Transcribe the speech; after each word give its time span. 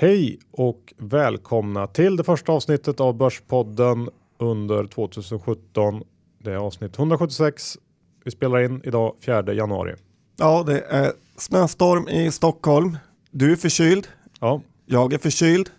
Hej 0.00 0.38
och 0.50 0.94
välkomna 0.96 1.86
till 1.86 2.16
det 2.16 2.24
första 2.24 2.52
avsnittet 2.52 3.00
av 3.00 3.16
Börspodden 3.16 4.08
under 4.38 4.86
2017. 4.86 6.02
Det 6.38 6.52
är 6.52 6.56
avsnitt 6.56 6.98
176. 6.98 7.78
Vi 8.24 8.30
spelar 8.30 8.62
in 8.62 8.80
idag 8.84 9.14
4 9.24 9.52
januari. 9.52 9.94
Ja, 10.36 10.62
det 10.66 10.80
är 10.80 11.12
snöstorm 11.36 12.08
i 12.08 12.30
Stockholm. 12.30 12.98
Du 13.30 13.52
är 13.52 13.56
förkyld. 13.56 14.08
Ja, 14.40 14.62
Jag 14.86 15.12
är 15.12 15.18
förkyld. 15.18 15.70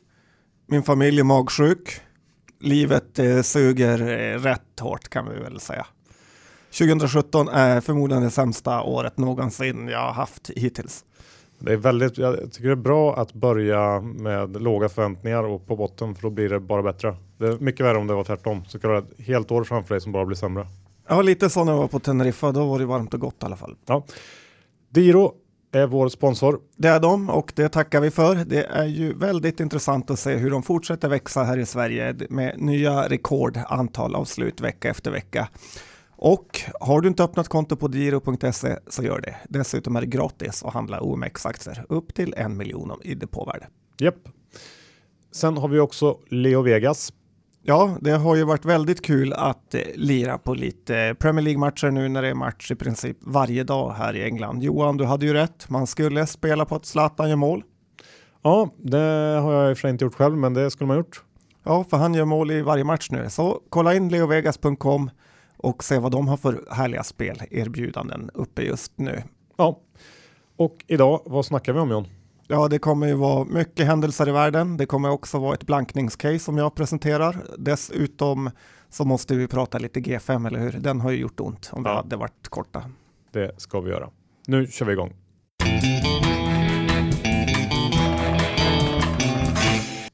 Min 0.67 0.83
familj 0.83 1.19
är 1.19 1.23
magsjuk. 1.23 2.01
Livet 2.59 3.19
eh, 3.19 3.41
suger 3.41 4.01
eh, 4.01 4.39
rätt 4.39 4.79
hårt 4.79 5.09
kan 5.09 5.29
vi 5.29 5.39
väl 5.39 5.59
säga. 5.59 5.85
2017 6.77 7.47
är 7.47 7.81
förmodligen 7.81 8.23
det 8.23 8.31
sämsta 8.31 8.81
året 8.81 9.17
någonsin 9.17 9.87
jag 9.87 9.99
har 9.99 10.13
haft 10.13 10.49
hittills. 10.55 11.05
Det 11.59 11.73
är 11.73 11.77
väldigt. 11.77 12.17
Jag 12.17 12.51
tycker 12.51 12.67
det 12.67 12.73
är 12.73 12.75
bra 12.75 13.15
att 13.15 13.33
börja 13.33 14.01
med 14.01 14.61
låga 14.61 14.89
förväntningar 14.89 15.43
och 15.43 15.67
på 15.67 15.75
botten 15.75 16.15
för 16.15 16.21
då 16.21 16.29
blir 16.29 16.49
det 16.49 16.59
bara 16.59 16.83
bättre. 16.83 17.15
Det 17.37 17.47
är 17.47 17.59
mycket 17.59 17.85
värre 17.85 17.97
om 17.97 18.07
det 18.07 18.13
var 18.13 18.23
tvärtom. 18.23 18.65
Så 18.65 18.79
kan 18.79 18.89
du 18.89 18.95
ha 18.95 19.03
ett 19.03 19.25
helt 19.25 19.51
år 19.51 19.63
framför 19.63 19.93
dig 19.93 20.01
som 20.01 20.11
bara 20.11 20.25
blir 20.25 20.37
sämre. 20.37 20.67
Ja, 21.07 21.21
lite 21.21 21.49
så 21.49 21.63
när 21.63 21.71
jag 21.71 21.79
var 21.79 21.87
på 21.87 21.99
Teneriffa. 21.99 22.51
Då 22.51 22.65
var 22.65 22.79
det 22.79 22.85
varmt 22.85 23.13
och 23.13 23.19
gott 23.19 23.43
i 23.43 23.45
alla 23.45 23.55
fall. 23.55 23.75
Diro 24.89 25.33
är 25.71 25.87
vår 25.87 26.09
sponsor. 26.09 26.59
Det 26.75 26.87
är 26.87 26.99
de 26.99 27.29
och 27.29 27.51
det 27.55 27.69
tackar 27.69 28.01
vi 28.01 28.11
för. 28.11 28.35
Det 28.35 28.63
är 28.63 28.85
ju 28.85 29.13
väldigt 29.13 29.59
intressant 29.59 30.11
att 30.11 30.19
se 30.19 30.35
hur 30.35 30.51
de 30.51 30.63
fortsätter 30.63 31.09
växa 31.09 31.43
här 31.43 31.57
i 31.57 31.65
Sverige 31.65 32.15
med 32.29 32.53
nya 32.57 33.07
rekordantal 33.07 34.15
avslut 34.15 34.61
vecka 34.61 34.89
efter 34.89 35.11
vecka. 35.11 35.47
Och 36.21 36.61
har 36.79 37.01
du 37.01 37.07
inte 37.07 37.23
öppnat 37.23 37.47
konto 37.47 37.75
på 37.75 37.89
giro.se 37.91 38.77
så 38.87 39.03
gör 39.03 39.21
det. 39.21 39.35
Dessutom 39.49 39.95
är 39.95 40.01
det 40.01 40.07
gratis 40.07 40.63
att 40.63 40.73
handla 40.73 41.01
OMX-aktier 41.01 41.85
upp 41.89 42.13
till 42.13 42.33
en 42.37 42.57
miljon 42.57 42.99
i 43.03 43.15
depåvärde. 43.15 43.67
Japp. 43.97 44.29
Sen 45.31 45.57
har 45.57 45.67
vi 45.67 45.79
också 45.79 46.17
Leo 46.29 46.61
Vegas. 46.61 47.13
Ja, 47.63 47.97
det 48.01 48.11
har 48.11 48.35
ju 48.35 48.43
varit 48.43 48.65
väldigt 48.65 49.05
kul 49.05 49.33
att 49.33 49.73
eh, 49.73 49.81
lira 49.95 50.37
på 50.37 50.53
lite 50.53 51.15
Premier 51.19 51.43
League-matcher 51.43 51.91
nu 51.91 52.09
när 52.09 52.21
det 52.21 52.27
är 52.27 52.33
match 52.33 52.71
i 52.71 52.75
princip 52.75 53.17
varje 53.21 53.63
dag 53.63 53.91
här 53.91 54.15
i 54.15 54.23
England. 54.23 54.63
Johan, 54.63 54.97
du 54.97 55.05
hade 55.05 55.25
ju 55.25 55.33
rätt. 55.33 55.69
Man 55.69 55.87
skulle 55.87 56.27
spela 56.27 56.65
på 56.65 56.75
att 56.75 56.85
Zlatan 56.85 57.29
gör 57.29 57.35
mål. 57.35 57.63
Ja, 58.41 58.69
det 58.77 58.97
har 59.41 59.53
jag 59.53 59.69
i 59.69 59.73
och 59.73 59.77
för 59.77 59.81
sig 59.81 59.91
inte 59.91 60.05
gjort 60.05 60.15
själv, 60.15 60.37
men 60.37 60.53
det 60.53 60.71
skulle 60.71 60.87
man 60.87 60.97
gjort. 60.97 61.23
Ja, 61.63 61.85
för 61.89 61.97
han 61.97 62.13
gör 62.13 62.25
mål 62.25 62.51
i 62.51 62.61
varje 62.61 62.83
match 62.83 63.07
nu. 63.11 63.29
Så 63.29 63.61
kolla 63.69 63.93
in 63.95 64.09
leovegas.com 64.09 65.09
och 65.59 65.83
se 65.83 65.97
vad 65.99 66.11
de 66.11 66.27
har 66.27 66.37
för 66.37 66.65
härliga 66.71 67.03
spelerbjudanden 67.03 68.29
uppe 68.33 68.61
just 68.61 68.97
nu. 68.97 69.23
Ja, 69.57 69.79
och 70.57 70.83
idag, 70.87 71.21
vad 71.25 71.45
snackar 71.45 71.73
vi 71.73 71.79
om 71.79 71.89
John? 71.91 72.07
Ja, 72.47 72.67
det 72.67 72.79
kommer 72.79 73.07
ju 73.07 73.13
vara 73.13 73.45
mycket 73.45 73.85
händelser 73.85 74.29
i 74.29 74.31
världen. 74.31 74.77
Det 74.77 74.85
kommer 74.85 75.09
också 75.09 75.39
vara 75.39 75.53
ett 75.53 75.65
blankningscase 75.65 76.39
som 76.39 76.57
jag 76.57 76.75
presenterar. 76.75 77.37
Dessutom 77.57 78.49
så 78.89 79.05
måste 79.05 79.35
vi 79.35 79.47
prata 79.47 79.77
lite 79.77 79.99
G5, 79.99 80.47
eller 80.47 80.59
hur? 80.59 80.71
Den 80.71 81.01
har 81.01 81.11
ju 81.11 81.17
gjort 81.17 81.39
ont 81.39 81.69
om 81.73 81.83
det 81.83 81.89
Ja. 81.89 81.95
hade 81.95 82.15
varit 82.15 82.47
korta. 82.49 82.83
Det 83.31 83.61
ska 83.61 83.79
vi 83.79 83.89
göra. 83.89 84.09
Nu 84.47 84.67
kör 84.67 84.85
vi 84.85 84.93
igång. 84.93 85.13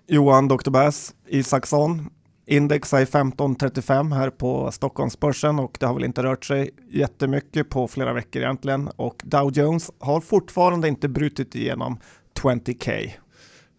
Johan 0.07 0.47
Dr. 0.47 0.69
Bass 0.69 1.13
Isaksson. 1.27 2.09
Index 2.47 2.93
är 2.93 3.01
1535 3.01 4.11
här 4.11 4.29
på 4.29 4.71
Stockholmsbörsen 4.71 5.59
och 5.59 5.77
det 5.79 5.85
har 5.85 5.93
väl 5.93 6.03
inte 6.03 6.23
rört 6.23 6.45
sig 6.45 6.69
jättemycket 6.89 7.69
på 7.69 7.87
flera 7.87 8.13
veckor 8.13 8.41
egentligen. 8.41 8.87
Och 8.95 9.21
Dow 9.23 9.51
Jones 9.53 9.91
har 9.99 10.21
fortfarande 10.21 10.87
inte 10.87 11.07
brutit 11.07 11.55
igenom 11.55 11.99
20K. 12.41 13.09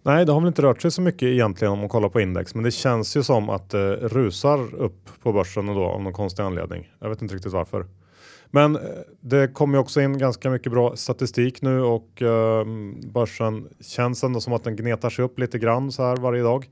Nej, 0.03 0.26
det 0.26 0.32
har 0.32 0.41
väl 0.41 0.49
inte 0.49 0.62
rört 0.62 0.82
sig 0.82 0.91
så 0.91 1.03
mycket 1.03 1.22
egentligen 1.22 1.72
om 1.72 1.78
man 1.78 1.88
kollar 1.88 2.09
på 2.09 2.21
index, 2.21 2.55
men 2.55 2.65
det 2.65 2.71
känns 2.71 3.16
ju 3.16 3.22
som 3.22 3.50
att 3.50 3.71
det 3.71 3.97
rusar 3.97 4.75
upp 4.75 5.09
på 5.22 5.32
börsen 5.32 5.66
då 5.66 5.84
av 5.84 6.03
någon 6.03 6.12
konstig 6.12 6.43
anledning. 6.43 6.93
Jag 7.00 7.09
vet 7.09 7.22
inte 7.22 7.34
riktigt 7.34 7.53
varför. 7.53 7.87
Men 8.50 8.76
eh, 8.76 8.82
det 9.21 9.55
kommer 9.55 9.75
ju 9.75 9.81
också 9.81 10.00
in 10.00 10.19
ganska 10.19 10.50
mycket 10.50 10.72
bra 10.72 10.97
statistik 10.97 11.62
nu 11.62 11.81
och 11.81 12.22
eh, 12.22 12.65
börsen 13.12 13.69
känns 13.81 14.25
ändå 14.25 14.41
som 14.41 14.53
att 14.53 14.65
den 14.65 14.76
gnetar 14.76 15.10
sig 15.10 15.25
upp 15.25 15.38
lite 15.38 15.59
grann 15.59 15.93
så 15.93 16.03
här 16.03 16.16
varje 16.16 16.43
dag. 16.43 16.69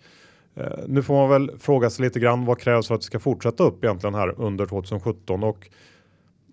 Eh, 0.55 0.79
nu 0.87 1.03
får 1.03 1.15
man 1.15 1.29
väl 1.29 1.59
fråga 1.59 1.91
sig 1.91 2.05
lite 2.05 2.21
grann 2.21 2.45
vad 2.45 2.59
krävs 2.59 2.89
för 2.89 2.95
att 2.95 3.01
det 3.01 3.07
ska 3.07 3.19
fortsätta 3.19 3.65
upp 3.65 3.85
egentligen 3.85 4.15
här 4.15 4.35
under 4.41 4.67
2017 4.67 5.45
och 5.45 5.69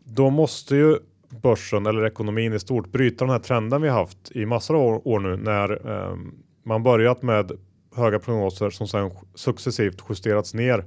då 0.04 0.30
måste 0.30 0.76
ju 0.76 0.98
börsen 1.42 1.86
eller 1.86 2.06
ekonomin 2.06 2.54
i 2.54 2.60
stort 2.60 2.92
bryta 2.92 3.26
den 3.26 3.32
här 3.32 3.40
trenden 3.40 3.82
vi 3.82 3.90
haft 3.90 4.32
i 4.32 4.46
massor 4.46 4.76
av 4.76 5.08
år, 5.08 5.20
nu 5.20 5.38
när 5.38 5.92
eh, 5.92 6.18
man 6.64 6.84
börjat 6.84 7.22
med 7.22 7.52
höga 7.96 8.20
prognoser 8.20 8.70
som 8.70 8.88
sedan 8.88 9.12
successivt 9.36 10.04
justerats 10.10 10.54
ner 10.54 10.86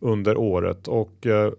under 0.00 0.36
året 0.36 0.88
och 0.88 1.26
eh, 1.26 1.52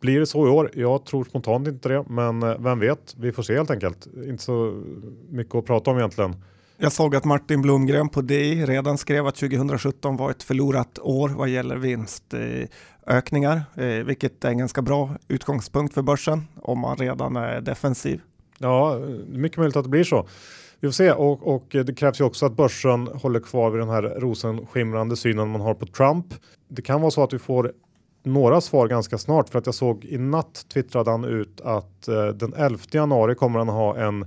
blir 0.00 0.20
det 0.20 0.26
så 0.26 0.46
i 0.46 0.50
år? 0.50 0.70
Jag 0.74 1.04
tror 1.04 1.24
spontant 1.24 1.68
inte 1.68 1.88
det, 1.88 2.04
men 2.08 2.42
eh, 2.42 2.58
vem 2.58 2.78
vet? 2.78 3.14
Vi 3.18 3.32
får 3.32 3.42
se 3.42 3.54
helt 3.54 3.70
enkelt. 3.70 4.06
Inte 4.26 4.42
så 4.42 4.82
mycket 5.28 5.54
att 5.54 5.66
prata 5.66 5.90
om 5.90 5.98
egentligen. 5.98 6.34
Jag 6.78 6.92
såg 6.92 7.16
att 7.16 7.24
Martin 7.24 7.62
Blomgren 7.62 8.08
på 8.08 8.20
DI 8.20 8.66
redan 8.66 8.98
skrev 8.98 9.26
att 9.26 9.34
2017 9.34 10.16
var 10.16 10.30
ett 10.30 10.42
förlorat 10.42 10.98
år 10.98 11.28
vad 11.28 11.48
gäller 11.48 11.76
vinstökningar, 11.76 13.62
eh, 13.74 13.84
vilket 13.86 14.44
är 14.44 14.48
en 14.48 14.58
ganska 14.58 14.82
bra 14.82 15.10
utgångspunkt 15.28 15.94
för 15.94 16.02
börsen 16.02 16.44
om 16.62 16.78
man 16.78 16.96
redan 16.96 17.36
är 17.36 17.60
defensiv. 17.60 18.20
Ja, 18.58 19.00
mycket 19.28 19.58
möjligt 19.58 19.76
att 19.76 19.84
det 19.84 19.90
blir 19.90 20.04
så. 20.04 20.28
Vi 20.80 20.88
får 20.88 20.92
se 20.92 21.12
och, 21.12 21.54
och 21.54 21.66
det 21.70 21.98
krävs 21.98 22.20
ju 22.20 22.24
också 22.24 22.46
att 22.46 22.56
börsen 22.56 23.06
håller 23.06 23.40
kvar 23.40 23.70
vid 23.70 23.80
den 23.80 23.88
här 23.88 24.02
rosenskimrande 24.02 25.16
synen 25.16 25.48
man 25.48 25.60
har 25.60 25.74
på 25.74 25.86
Trump. 25.86 26.26
Det 26.68 26.82
kan 26.82 27.00
vara 27.00 27.10
så 27.10 27.22
att 27.22 27.32
vi 27.32 27.38
får 27.38 27.72
några 28.24 28.60
svar 28.60 28.88
ganska 28.88 29.18
snart 29.18 29.48
för 29.48 29.58
att 29.58 29.66
jag 29.66 29.74
såg 29.74 30.04
i 30.04 30.18
natt 30.18 30.66
twittrade 30.68 31.10
han 31.10 31.24
ut 31.24 31.60
att 31.60 32.08
eh, 32.08 32.26
den 32.26 32.54
11 32.54 32.78
januari 32.90 33.34
kommer 33.34 33.58
han 33.58 33.68
ha 33.68 33.96
en 33.96 34.26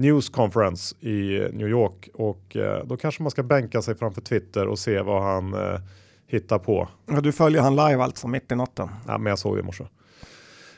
news 0.00 0.28
conference 0.28 0.96
i 1.00 1.48
New 1.52 1.68
York 1.68 2.08
och 2.14 2.56
eh, 2.56 2.84
då 2.84 2.96
kanske 2.96 3.22
man 3.22 3.30
ska 3.30 3.42
bänka 3.42 3.82
sig 3.82 3.94
framför 3.94 4.20
Twitter 4.20 4.68
och 4.68 4.78
se 4.78 5.00
vad 5.00 5.22
han 5.22 5.54
eh, 5.54 5.80
hittar 6.26 6.58
på. 6.58 6.88
Ja, 7.06 7.20
du 7.20 7.32
följer 7.32 7.62
han 7.62 7.76
live 7.76 8.02
alltså 8.02 8.28
mitt 8.28 8.52
i 8.52 8.54
natten. 8.54 8.88
Ja, 9.06 9.18
men 9.18 9.30
jag 9.30 9.38
såg 9.38 9.56
det 9.56 9.60
i 9.60 9.62
morse. 9.62 9.84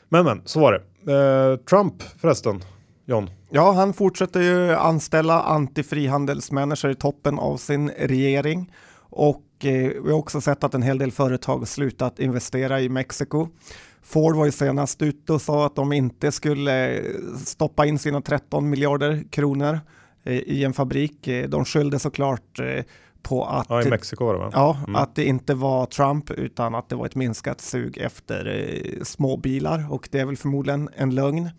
Men 0.08 0.24
men 0.24 0.42
så 0.44 0.60
var 0.60 0.72
det. 0.72 1.12
Eh, 1.12 1.56
Trump 1.56 2.02
förresten, 2.02 2.64
John. 3.04 3.30
Ja, 3.50 3.72
han 3.72 3.92
fortsätter 3.92 4.40
ju 4.40 4.74
anställa 4.74 5.42
antifrihandelsmänniskor 5.42 6.90
i 6.90 6.94
toppen 6.94 7.38
av 7.38 7.56
sin 7.56 7.90
regering 7.90 8.72
och 9.10 9.44
vi 9.60 10.10
har 10.10 10.12
också 10.12 10.40
sett 10.40 10.64
att 10.64 10.74
en 10.74 10.82
hel 10.82 10.98
del 10.98 11.12
företag 11.12 11.68
slutat 11.68 12.18
investera 12.18 12.80
i 12.80 12.88
Mexiko. 12.88 13.48
Ford 14.02 14.36
var 14.36 14.44
ju 14.46 14.52
senast 14.52 15.02
ute 15.02 15.32
och 15.32 15.42
sa 15.42 15.66
att 15.66 15.76
de 15.76 15.92
inte 15.92 16.32
skulle 16.32 17.02
stoppa 17.44 17.86
in 17.86 17.98
sina 17.98 18.20
13 18.20 18.70
miljarder 18.70 19.24
kronor 19.30 19.80
eh, 20.24 20.32
i 20.38 20.64
en 20.64 20.72
fabrik. 20.72 21.28
Eh, 21.28 21.48
De 21.48 21.64
skyllde 21.64 21.98
såklart 21.98 22.58
eh, 22.58 22.84
på 23.22 23.44
att 23.44 23.66
Ja, 23.68 23.82
i 23.82 23.88
Mexiko 23.90 24.24
var 24.24 24.32
det 24.32 24.38
va? 24.38 24.50
Ja, 24.52 24.76
Mm. 24.82 24.96
att 24.96 25.14
det 25.14 25.24
inte 25.24 25.54
var 25.54 25.86
Trump 25.86 26.30
utan 26.30 26.74
att 26.74 26.88
det 26.88 26.96
var 26.96 27.06
ett 27.06 27.14
minskat 27.14 27.60
sug 27.60 27.98
efter 27.98 28.76
småbilar 29.02 29.86
och 29.92 30.08
det 30.12 30.20
är 30.20 30.24
väl 30.26 30.36
förmodligen 30.36 30.88
en 30.96 31.14
lögn. 31.14 31.50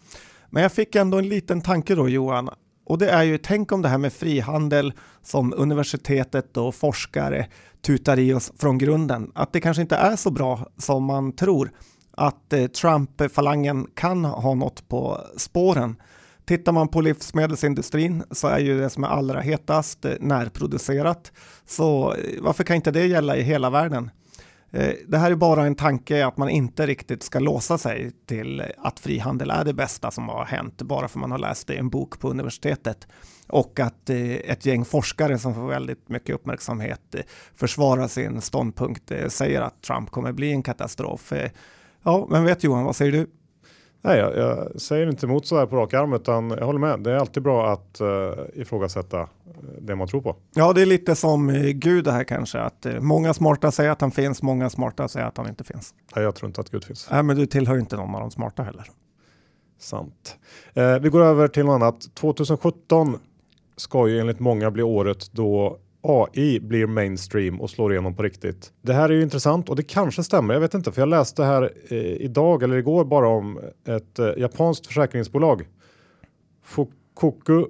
Men 0.50 0.64
jag 0.64 0.72
fick 0.72 0.96
ändå 0.96 1.18
en 1.18 1.30
liten 1.30 1.62
tanke 1.62 1.96
då 1.96 2.10
Johan 2.10 2.50
och 2.86 2.98
det 2.98 3.10
är 3.10 3.24
ju 3.24 3.38
tänk 3.38 3.72
om 3.72 3.82
det 3.82 3.90
här 3.90 3.98
med 3.98 4.14
frihandel 4.14 4.94
som 5.22 5.54
universitetet 5.58 6.58
och 6.58 6.76
forskare 6.76 7.48
tutar 7.82 8.20
i 8.20 8.34
oss 8.34 8.52
från 8.58 8.78
grunden 8.78 9.32
att 9.36 9.54
det 9.54 9.62
kanske 9.62 9.82
inte 9.82 9.96
är 9.96 10.16
så 10.16 10.32
bra 10.32 10.68
som 10.78 11.04
man 11.04 11.32
tror 11.32 11.72
att 12.18 12.54
eh, 12.54 12.68
Trump-falangen 12.68 13.88
kan 13.94 14.26
ha 14.26 14.54
något 14.54 14.90
på 14.90 15.22
spåren. 15.38 15.96
Tittar 16.46 16.72
man 16.72 16.88
på 16.88 17.02
livsmedelsindustrin 17.02 18.24
så 18.32 18.48
är 18.48 18.60
ju 18.60 18.80
det 18.80 18.90
som 18.90 19.04
är 19.04 19.08
allra 19.08 19.42
hetast 19.42 20.06
eh, 20.06 20.14
närproducerat. 20.20 21.32
Så 21.66 22.14
eh, 22.14 22.42
varför 22.42 22.64
kan 22.64 22.76
inte 22.76 22.92
det 22.92 23.06
gälla 23.06 23.38
i 23.38 23.42
hela 23.42 23.70
världen? 23.70 24.12
Det 25.08 25.18
här 25.18 25.32
är 25.32 25.36
bara 25.36 25.66
en 25.66 25.76
tanke 25.76 26.26
att 26.26 26.38
man 26.38 26.50
inte 26.50 26.88
riktigt 26.88 27.24
ska 27.24 27.40
låsa 27.40 27.78
sig 27.78 28.12
till 28.26 28.64
att 28.78 29.00
frihandel 29.00 29.50
är 29.50 29.66
det 29.66 29.74
bästa 29.74 30.12
som 30.12 30.30
har 30.30 30.46
hänt 30.46 30.82
bara 30.82 31.08
för 31.08 31.20
man 31.20 31.32
har 31.32 31.38
läst 31.38 31.68
det 31.68 31.74
i 31.74 31.78
en 31.78 31.90
bok 31.90 32.20
på 32.20 32.30
universitetet 32.30 33.08
och 33.48 33.80
att 33.80 34.10
ett 34.10 34.66
gäng 34.66 34.86
forskare 34.86 35.40
som 35.40 35.56
får 35.56 35.68
väldigt 35.68 36.10
mycket 36.10 36.36
uppmärksamhet 36.36 37.16
försvarar 37.56 38.08
sin 38.08 38.42
ståndpunkt, 38.42 39.12
säger 39.28 39.62
att 39.62 39.82
Trump 39.82 40.12
kommer 40.12 40.32
bli 40.32 40.52
en 40.52 40.64
katastrof. 40.64 41.34
Ja, 42.04 42.28
men 42.30 42.46
vet 42.46 42.64
Johan, 42.64 42.84
vad 42.84 42.96
säger 42.96 43.12
du? 43.12 43.28
Nej, 44.06 44.18
jag, 44.18 44.38
jag 44.38 44.82
säger 44.82 45.10
inte 45.10 45.26
emot 45.26 45.46
så 45.46 45.58
här 45.58 45.66
på 45.66 45.76
rak 45.76 45.94
arm 45.94 46.14
utan 46.14 46.50
jag 46.50 46.66
håller 46.66 46.80
med. 46.80 47.00
Det 47.00 47.12
är 47.12 47.16
alltid 47.16 47.44
bra 47.44 47.72
att 47.74 48.02
uh, 48.02 48.62
ifrågasätta 48.62 49.20
eh, 49.20 49.28
det 49.82 49.96
man 49.96 50.08
tror 50.08 50.22
på. 50.22 50.36
Ja, 50.56 50.74
det 50.74 50.82
är 50.82 50.86
lite 50.86 51.16
som 51.16 51.50
eh, 51.50 51.62
Gud 51.62 52.06
det 52.06 52.12
här 52.12 52.24
kanske, 52.24 52.60
att 52.60 52.86
eh, 52.86 53.00
många 53.00 53.34
smarta 53.34 53.72
säger 53.72 53.92
att 53.92 54.02
han 54.02 54.12
finns, 54.12 54.42
många 54.42 54.70
smarta 54.70 55.08
säger 55.08 55.28
att 55.28 55.38
han 55.38 55.50
inte 55.50 55.64
finns. 55.64 55.94
Nej, 56.16 56.24
jag 56.24 56.36
tror 56.36 56.48
inte 56.48 56.62
att 56.62 56.70
Gud 56.70 56.84
finns. 56.84 57.08
Nej, 57.12 57.24
men 57.24 57.38
du 57.38 57.46
tillhör 57.46 57.78
inte 57.78 57.96
någon 57.96 58.16
av 58.16 58.22
de 58.22 58.32
smarta 58.32 58.64
heller. 58.64 58.90
Sant. 59.80 60.38
Eh, 60.74 61.00
vi 61.00 61.10
går 61.10 61.22
över 61.22 61.48
till 61.48 61.66
något 61.66 61.76
annat. 61.76 62.16
2017 62.16 63.20
ska 63.76 64.08
ju 64.08 64.20
enligt 64.20 64.40
många 64.40 64.72
bli 64.72 64.84
året 64.84 65.32
då 65.32 65.78
AI 66.04 66.60
blir 66.60 66.88
mainstream 66.88 67.62
och 67.62 67.70
slår 67.70 67.92
igenom 67.92 68.16
på 68.16 68.24
riktigt. 68.24 68.74
Det 68.82 68.94
här 68.94 69.10
är 69.10 69.14
ju 69.14 69.22
intressant 69.22 69.70
och 69.70 69.76
det 69.76 69.84
kanske 69.84 70.24
stämmer. 70.24 70.54
Jag 70.54 70.62
vet 70.62 70.74
inte, 70.74 70.92
för 70.92 71.02
jag 71.02 71.10
läste 71.10 71.44
här 71.44 71.72
eh, 71.90 71.98
idag 71.98 72.64
eller 72.64 72.78
igår 72.78 73.06
bara 73.06 73.28
om 73.28 73.60
ett 73.88 74.20
eh, 74.20 74.30
japanskt 74.38 74.88
försäkringsbolag. 74.88 75.68
Fukoku 76.64 77.66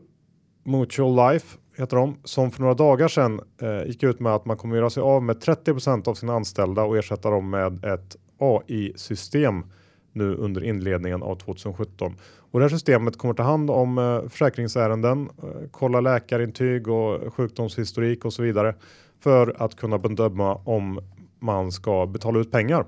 Mutual 0.63 1.15
Life 1.15 1.57
heter 1.77 1.97
de, 1.97 2.18
som 2.24 2.51
för 2.51 2.62
några 2.62 2.74
dagar 2.74 3.07
sedan 3.07 3.41
eh, 3.62 3.88
gick 3.88 4.03
ut 4.03 4.19
med 4.19 4.33
att 4.33 4.45
man 4.45 4.57
kommer 4.57 4.75
göra 4.75 4.89
sig 4.89 5.03
av 5.03 5.24
med 5.24 5.38
30% 5.38 6.07
av 6.07 6.13
sina 6.13 6.33
anställda 6.33 6.83
och 6.83 6.97
ersätta 6.97 7.29
dem 7.29 7.50
med 7.50 7.86
ett 7.86 8.18
AI-system 8.39 9.63
nu 10.12 10.36
under 10.36 10.63
inledningen 10.63 11.24
av 11.24 11.36
2017. 11.36 12.15
Och 12.53 12.59
det 12.59 12.63
här 12.63 12.69
systemet 12.69 13.17
kommer 13.17 13.33
ta 13.33 13.44
hand 13.44 13.69
om 13.71 13.97
eh, 13.97 14.29
försäkringsärenden, 14.29 15.29
eh, 15.44 15.50
kolla 15.71 16.01
läkarintyg 16.01 16.88
och 16.88 17.33
sjukdomshistorik 17.33 18.25
och 18.25 18.33
så 18.33 18.44
vidare 18.44 18.75
för 19.19 19.55
att 19.63 19.75
kunna 19.75 19.97
bedöma 19.97 20.55
om 20.55 21.00
man 21.39 21.71
ska 21.71 22.05
betala 22.05 22.39
ut 22.39 22.51
pengar. 22.51 22.85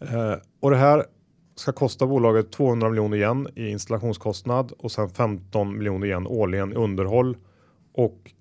Eh, 0.00 0.34
och 0.60 0.70
det 0.70 0.76
här 0.76 1.04
ska 1.54 1.72
kosta 1.72 2.06
bolaget 2.06 2.52
200 2.52 2.88
miljoner 2.88 3.16
igen 3.16 3.48
i 3.54 3.68
installationskostnad 3.68 4.72
och 4.78 4.92
sen 4.92 5.08
15 5.08 5.78
miljoner 5.78 6.06
igen 6.06 6.26
årligen 6.26 6.72
i 6.72 6.74
underhåll 6.74 7.36
och 7.92 8.32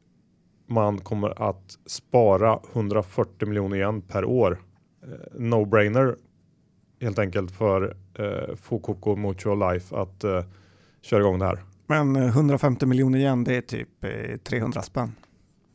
man 0.67 0.97
kommer 0.97 1.49
att 1.49 1.77
spara 1.85 2.59
140 2.73 3.47
miljoner 3.47 3.77
igen 3.77 4.01
per 4.01 4.25
år. 4.25 4.61
No 5.33 5.65
brainer 5.65 6.15
helt 7.01 7.19
enkelt 7.19 7.51
för 7.51 7.95
eh, 8.19 8.55
Fukoko 8.55 9.15
Mutual 9.15 9.59
Life 9.59 9.95
att 9.95 10.23
eh, 10.23 10.43
köra 11.01 11.19
igång 11.19 11.39
det 11.39 11.45
här. 11.45 11.59
Men 11.87 12.15
150 12.15 12.85
miljoner 12.85 13.19
igen, 13.19 13.43
det 13.43 13.55
är 13.55 13.61
typ 13.61 14.03
eh, 14.03 14.37
300 14.37 14.81
spänn. 14.81 15.11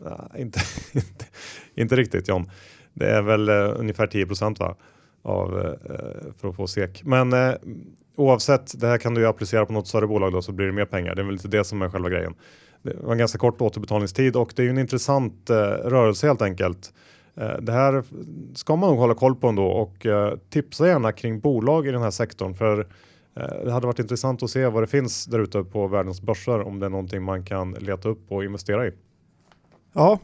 Ja, 0.04 0.30
inte, 0.38 0.60
inte, 0.92 1.24
inte 1.74 1.96
riktigt 1.96 2.28
John. 2.28 2.50
Det 2.92 3.10
är 3.10 3.22
väl 3.22 3.48
eh, 3.48 3.80
ungefär 3.80 4.06
10 4.06 4.26
procent 4.26 4.60
va? 4.60 4.76
Av, 5.22 5.58
eh, 5.58 6.32
för 6.40 6.48
att 6.48 6.56
få 6.56 6.66
SEK. 6.66 7.04
Men 7.04 7.32
eh, 7.32 7.54
oavsett, 8.16 8.80
det 8.80 8.86
här 8.86 8.98
kan 8.98 9.14
du 9.14 9.20
ju 9.20 9.26
applicera 9.26 9.66
på 9.66 9.72
något 9.72 9.88
större 9.88 10.06
bolag 10.06 10.32
då 10.32 10.42
så 10.42 10.52
blir 10.52 10.66
det 10.66 10.72
mer 10.72 10.84
pengar. 10.84 11.14
Det 11.14 11.22
är 11.22 11.24
väl 11.24 11.34
lite 11.34 11.48
det 11.48 11.64
som 11.64 11.82
är 11.82 11.88
själva 11.88 12.08
grejen. 12.08 12.34
Det 12.82 12.96
var 13.00 13.12
en 13.12 13.18
ganska 13.18 13.38
kort 13.38 13.60
återbetalningstid 13.60 14.36
och 14.36 14.52
det 14.56 14.62
är 14.62 14.64
ju 14.64 14.70
en 14.70 14.78
intressant 14.78 15.50
rörelse 15.84 16.26
helt 16.26 16.42
enkelt. 16.42 16.92
Eh, 17.40 17.56
det 17.60 17.72
här 17.72 18.04
ska 18.54 18.76
man 18.76 18.90
nog 18.90 18.98
hålla 18.98 19.14
koll 19.14 19.36
på 19.36 19.48
ändå 19.48 19.66
och 19.66 20.06
eh, 20.06 20.34
tipsa 20.50 20.86
gärna 20.88 21.12
kring 21.12 21.40
bolag 21.40 21.86
i 21.86 21.90
den 21.90 22.02
här 22.02 22.10
sektorn 22.10 22.54
för 22.54 22.78
eh, 23.36 23.64
det 23.64 23.72
hade 23.72 23.86
varit 23.86 23.98
intressant 23.98 24.42
att 24.42 24.50
se 24.50 24.66
vad 24.66 24.82
det 24.82 24.86
finns 24.86 25.24
där 25.24 25.38
ute 25.38 25.64
på 25.64 25.86
världens 25.86 26.22
börser 26.22 26.60
om 26.60 26.78
det 26.78 26.86
är 26.86 26.90
någonting 26.90 27.22
man 27.22 27.44
kan 27.44 27.72
leta 27.72 28.08
upp 28.08 28.32
och 28.32 28.44
investera 28.44 28.86
i. 28.86 28.92
Ja, 29.92 30.18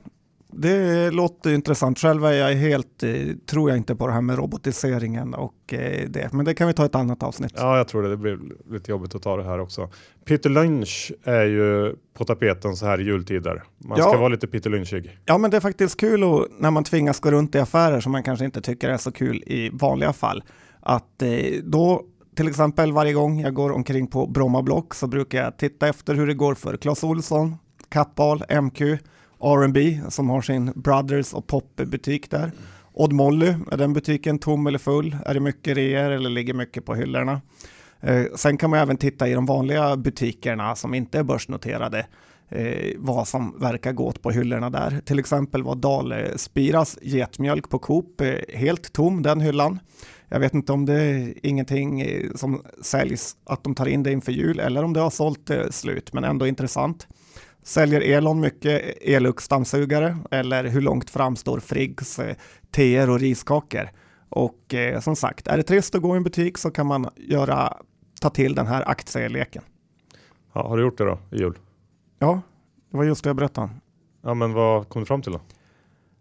det 0.52 1.10
låter 1.10 1.52
intressant. 1.52 1.98
Själv 1.98 2.24
är 2.24 2.32
jag 2.32 2.54
helt, 2.54 3.02
eh, 3.02 3.10
tror 3.46 3.70
jag 3.70 3.76
inte 3.76 3.96
på 3.96 4.06
det 4.06 4.12
här 4.12 4.20
med 4.20 4.36
robotiseringen 4.36 5.34
och 5.34 5.74
eh, 5.74 6.08
det, 6.08 6.32
men 6.32 6.44
det 6.44 6.54
kan 6.54 6.66
vi 6.66 6.72
ta 6.72 6.84
ett 6.84 6.94
annat 6.94 7.22
avsnitt. 7.22 7.52
Ja, 7.56 7.76
jag 7.76 7.88
tror 7.88 8.02
det. 8.02 8.08
Det 8.08 8.16
blir 8.16 8.38
lite 8.70 8.90
jobbigt 8.90 9.14
att 9.14 9.22
ta 9.22 9.36
det 9.36 9.44
här 9.44 9.58
också. 9.58 9.90
Peter 10.24 10.50
Lynch 10.50 11.12
är 11.24 11.44
ju 11.44 11.94
på 12.14 12.24
tapeten 12.24 12.76
så 12.76 12.86
här 12.86 13.00
i 13.00 13.04
jultider. 13.04 13.62
Man 13.78 13.98
ska 13.98 14.16
vara 14.16 14.28
lite 14.28 14.46
Peter 14.46 14.70
Lynchig. 14.70 15.18
Ja, 15.24 15.38
men 15.38 15.50
det 15.50 15.56
är 15.56 15.60
faktiskt 15.60 16.00
kul 16.00 16.24
och, 16.24 16.46
när 16.58 16.70
man 16.70 16.84
tvingas 16.84 17.20
gå 17.20 17.30
runt 17.30 17.54
i 17.54 17.58
affärer 17.58 18.00
som 18.00 18.12
man 18.12 18.22
kanske 18.22 18.44
inte 18.44 18.60
tycker 18.60 18.88
är 18.88 18.96
så 18.96 19.12
kul 19.12 19.42
i 19.46 19.70
vanliga 19.72 20.12
fall. 20.12 20.44
Att 20.80 21.22
eh, 21.22 21.28
då 21.62 22.02
till 22.36 22.48
exempel 22.48 22.92
varje 22.92 23.12
gång 23.12 23.40
jag 23.40 23.54
går 23.54 23.72
omkring 23.72 24.06
på 24.06 24.26
Bromma 24.26 24.62
Block 24.62 24.94
så 24.94 25.06
brukar 25.06 25.42
jag 25.42 25.56
titta 25.56 25.88
efter 25.88 26.14
hur 26.14 26.26
det 26.26 26.34
går 26.34 26.54
för 26.54 26.76
Clas 26.76 27.04
Olsson, 27.04 27.56
Kappahl, 27.88 28.44
MQ 28.62 28.80
R&B 29.40 30.00
som 30.08 30.30
har 30.30 30.42
sin 30.42 30.72
Brothers 30.74 31.34
och 31.34 31.46
Pop-butik 31.46 32.30
där. 32.30 32.52
Odd 32.92 33.12
Molly, 33.12 33.54
är 33.70 33.76
den 33.76 33.92
butiken 33.92 34.38
tom 34.38 34.66
eller 34.66 34.78
full? 34.78 35.16
Är 35.26 35.34
det 35.34 35.40
mycket 35.40 35.76
reor 35.76 36.10
eller 36.10 36.30
ligger 36.30 36.54
mycket 36.54 36.84
på 36.84 36.94
hyllorna? 36.94 37.40
Eh, 38.00 38.24
sen 38.36 38.56
kan 38.56 38.70
man 38.70 38.78
även 38.78 38.96
titta 38.96 39.28
i 39.28 39.34
de 39.34 39.46
vanliga 39.46 39.96
butikerna 39.96 40.76
som 40.76 40.94
inte 40.94 41.18
är 41.18 41.22
börsnoterade 41.22 42.06
eh, 42.48 42.92
vad 42.96 43.28
som 43.28 43.60
verkar 43.60 43.92
gå 43.92 44.06
åt 44.06 44.22
på 44.22 44.30
hyllorna 44.30 44.70
där. 44.70 45.00
Till 45.04 45.18
exempel 45.18 45.62
var 45.62 45.74
Dalespiras 45.74 46.98
getmjölk 47.02 47.68
på 47.68 47.78
Coop 47.78 48.20
eh, 48.20 48.34
helt 48.54 48.92
tom 48.92 49.22
den 49.22 49.40
hyllan. 49.40 49.78
Jag 50.28 50.40
vet 50.40 50.54
inte 50.54 50.72
om 50.72 50.86
det 50.86 51.02
är 51.02 51.34
ingenting 51.42 52.00
eh, 52.00 52.30
som 52.34 52.62
säljs 52.82 53.36
att 53.44 53.64
de 53.64 53.74
tar 53.74 53.86
in 53.86 54.02
det 54.02 54.12
inför 54.12 54.32
jul 54.32 54.60
eller 54.60 54.84
om 54.84 54.92
det 54.92 55.00
har 55.00 55.10
sålt 55.10 55.50
eh, 55.50 55.68
slut, 55.70 56.12
men 56.12 56.24
ändå 56.24 56.46
intressant. 56.46 57.06
Säljer 57.66 58.00
Elon 58.00 58.40
mycket 58.40 58.96
Elux-dammsugare 59.00 60.16
eller 60.30 60.64
hur 60.64 60.80
långt 60.80 61.10
fram 61.10 61.36
står 61.36 61.60
Friggs 61.60 62.18
eh, 62.18 62.36
teer 62.70 63.10
och 63.10 63.20
riskakor? 63.20 63.90
Och 64.28 64.74
eh, 64.74 65.00
som 65.00 65.16
sagt, 65.16 65.46
är 65.46 65.56
det 65.56 65.62
trist 65.62 65.94
att 65.94 66.02
gå 66.02 66.14
i 66.14 66.16
en 66.16 66.22
butik 66.22 66.58
så 66.58 66.70
kan 66.70 66.86
man 66.86 67.08
göra, 67.16 67.76
ta 68.20 68.30
till 68.30 68.54
den 68.54 68.66
här 68.66 68.88
aktieleken. 68.88 69.62
Ja, 70.52 70.68
har 70.68 70.76
du 70.76 70.82
gjort 70.82 70.98
det 70.98 71.04
då 71.04 71.18
i 71.30 71.36
jul? 71.36 71.58
Ja, 72.18 72.40
det 72.90 72.96
var 72.96 73.04
just 73.04 73.24
det 73.24 73.28
jag 73.28 73.36
berättade. 73.36 73.68
Ja, 74.22 74.34
men 74.34 74.52
vad 74.52 74.88
kom 74.88 75.02
du 75.02 75.06
fram 75.06 75.22
till 75.22 75.32
då? 75.32 75.40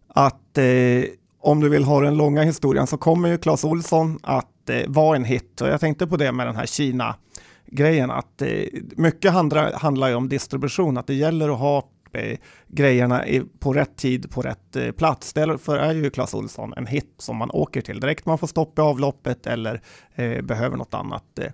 Att 0.08 0.58
eh, 0.58 1.04
om 1.40 1.60
du 1.60 1.68
vill 1.68 1.84
ha 1.84 2.00
den 2.00 2.16
långa 2.16 2.42
historien 2.42 2.86
så 2.86 2.98
kommer 2.98 3.28
ju 3.28 3.38
Clas 3.38 3.64
Olsson 3.64 4.18
att 4.22 4.70
eh, 4.70 4.82
vara 4.88 5.16
en 5.16 5.24
hit 5.24 5.60
och 5.60 5.68
jag 5.68 5.80
tänkte 5.80 6.06
på 6.06 6.16
det 6.16 6.32
med 6.32 6.46
den 6.46 6.56
här 6.56 6.66
Kina 6.66 7.14
grejen 7.66 8.10
att 8.10 8.42
eh, 8.42 8.64
mycket 8.96 9.32
handlar, 9.32 9.72
handlar 9.72 10.08
ju 10.08 10.14
om 10.14 10.28
distribution, 10.28 10.96
att 10.96 11.06
det 11.06 11.14
gäller 11.14 11.48
att 11.48 11.58
ha 11.58 11.90
eh, 12.12 12.38
grejerna 12.68 13.26
i, 13.26 13.42
på 13.58 13.72
rätt 13.72 13.96
tid 13.96 14.30
på 14.30 14.42
rätt 14.42 14.76
eh, 14.76 14.90
plats. 14.90 15.32
Därför 15.32 15.76
är 15.76 15.94
ju 15.94 16.10
Clas 16.10 16.34
Ohlson 16.34 16.72
en 16.76 16.86
hit 16.86 17.14
som 17.18 17.36
man 17.36 17.50
åker 17.50 17.80
till 17.80 18.00
direkt 18.00 18.26
man 18.26 18.38
får 18.38 18.46
stopp 18.46 18.78
i 18.78 18.82
avloppet 18.82 19.46
eller 19.46 19.80
eh, 20.14 20.42
behöver 20.42 20.76
något 20.76 20.94
annat. 20.94 21.38
Eh. 21.38 21.52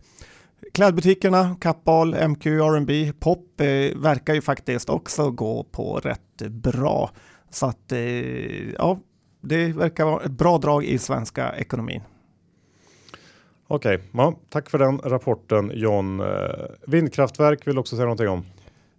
Klädbutikerna, 0.74 1.56
Kappahl, 1.60 2.28
MQ, 2.28 2.46
R&B, 2.46 3.12
Pop 3.20 3.60
eh, 3.60 3.66
verkar 3.96 4.34
ju 4.34 4.40
faktiskt 4.40 4.90
också 4.90 5.30
gå 5.30 5.64
på 5.64 5.96
rätt 5.96 6.42
bra. 6.48 7.10
Så 7.50 7.66
att 7.66 7.92
eh, 7.92 8.72
ja, 8.72 8.98
det 9.40 9.72
verkar 9.72 10.04
vara 10.04 10.24
ett 10.24 10.32
bra 10.32 10.58
drag 10.58 10.84
i 10.84 10.98
svenska 10.98 11.56
ekonomin. 11.56 12.02
Okej, 13.74 13.94
okay. 13.94 14.08
ja, 14.12 14.34
tack 14.48 14.70
för 14.70 14.79
den 14.79 14.98
rapporten 14.98 15.72
John. 15.74 16.20
Eh, 16.20 16.26
vindkraftverk 16.86 17.67
vill 17.67 17.79
också 17.79 17.96
säga 17.96 18.05
någonting 18.05 18.29
om. 18.29 18.44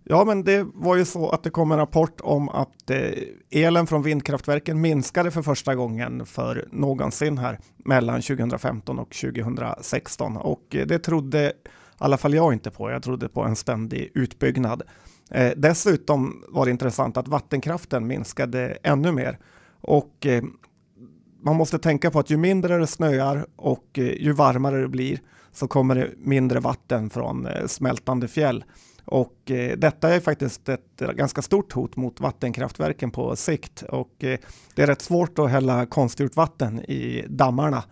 Ja, 0.03 0.25
men 0.25 0.43
det 0.43 0.67
var 0.73 0.95
ju 0.95 1.05
så 1.05 1.29
att 1.29 1.43
det 1.43 1.49
kom 1.49 1.71
en 1.71 1.77
rapport 1.77 2.21
om 2.21 2.49
att 2.49 2.89
eh, 2.89 3.11
elen 3.51 3.87
från 3.87 4.03
vindkraftverken 4.03 4.81
minskade 4.81 5.31
för 5.31 5.41
första 5.41 5.75
gången 5.75 6.25
för 6.25 6.67
någonsin 6.71 7.37
här 7.37 7.59
mellan 7.77 8.21
2015 8.21 8.99
och 8.99 9.09
2016 9.09 10.37
och 10.37 10.75
eh, 10.75 10.85
det 10.85 10.99
trodde 10.99 11.45
i 11.47 11.51
alla 11.97 12.17
fall 12.17 12.33
jag 12.33 12.53
inte 12.53 12.71
på. 12.71 12.91
Jag 12.91 13.03
trodde 13.03 13.29
på 13.29 13.41
en 13.41 13.55
ständig 13.55 14.11
utbyggnad. 14.13 14.81
Eh, 15.31 15.51
dessutom 15.57 16.43
var 16.47 16.65
det 16.65 16.71
intressant 16.71 17.17
att 17.17 17.27
vattenkraften 17.27 18.07
minskade 18.07 18.77
ännu 18.83 19.11
mer 19.11 19.39
och 19.81 20.25
eh, 20.25 20.43
man 21.43 21.55
måste 21.55 21.79
tänka 21.79 22.11
på 22.11 22.19
att 22.19 22.29
ju 22.29 22.37
mindre 22.37 22.77
det 22.77 22.87
snöar 22.87 23.45
och 23.55 23.99
eh, 23.99 24.03
ju 24.03 24.31
varmare 24.31 24.81
det 24.81 24.87
blir 24.87 25.19
så 25.51 25.67
kommer 25.67 25.95
det 25.95 26.09
mindre 26.17 26.59
vatten 26.59 27.09
från 27.09 27.47
eh, 27.47 27.67
smältande 27.67 28.27
fjäll. 28.27 28.63
Och 29.05 29.51
eh, 29.51 29.77
detta 29.77 30.15
är 30.15 30.19
faktiskt 30.19 30.69
ett 30.69 30.99
ganska 31.15 31.41
stort 31.41 31.73
hot 31.73 31.95
mot 31.95 32.19
vattenkraftverken 32.19 33.11
på 33.11 33.35
sikt 33.35 33.81
och 33.81 34.15
det 34.75 34.81
är 34.81 34.87
rätt 34.87 35.01
svårt 35.01 35.39
att 35.39 35.49
hälla 35.49 35.85
konstgjort 35.85 36.35
vatten 36.35 36.81
i 36.81 37.25
dammarna. 37.29 37.83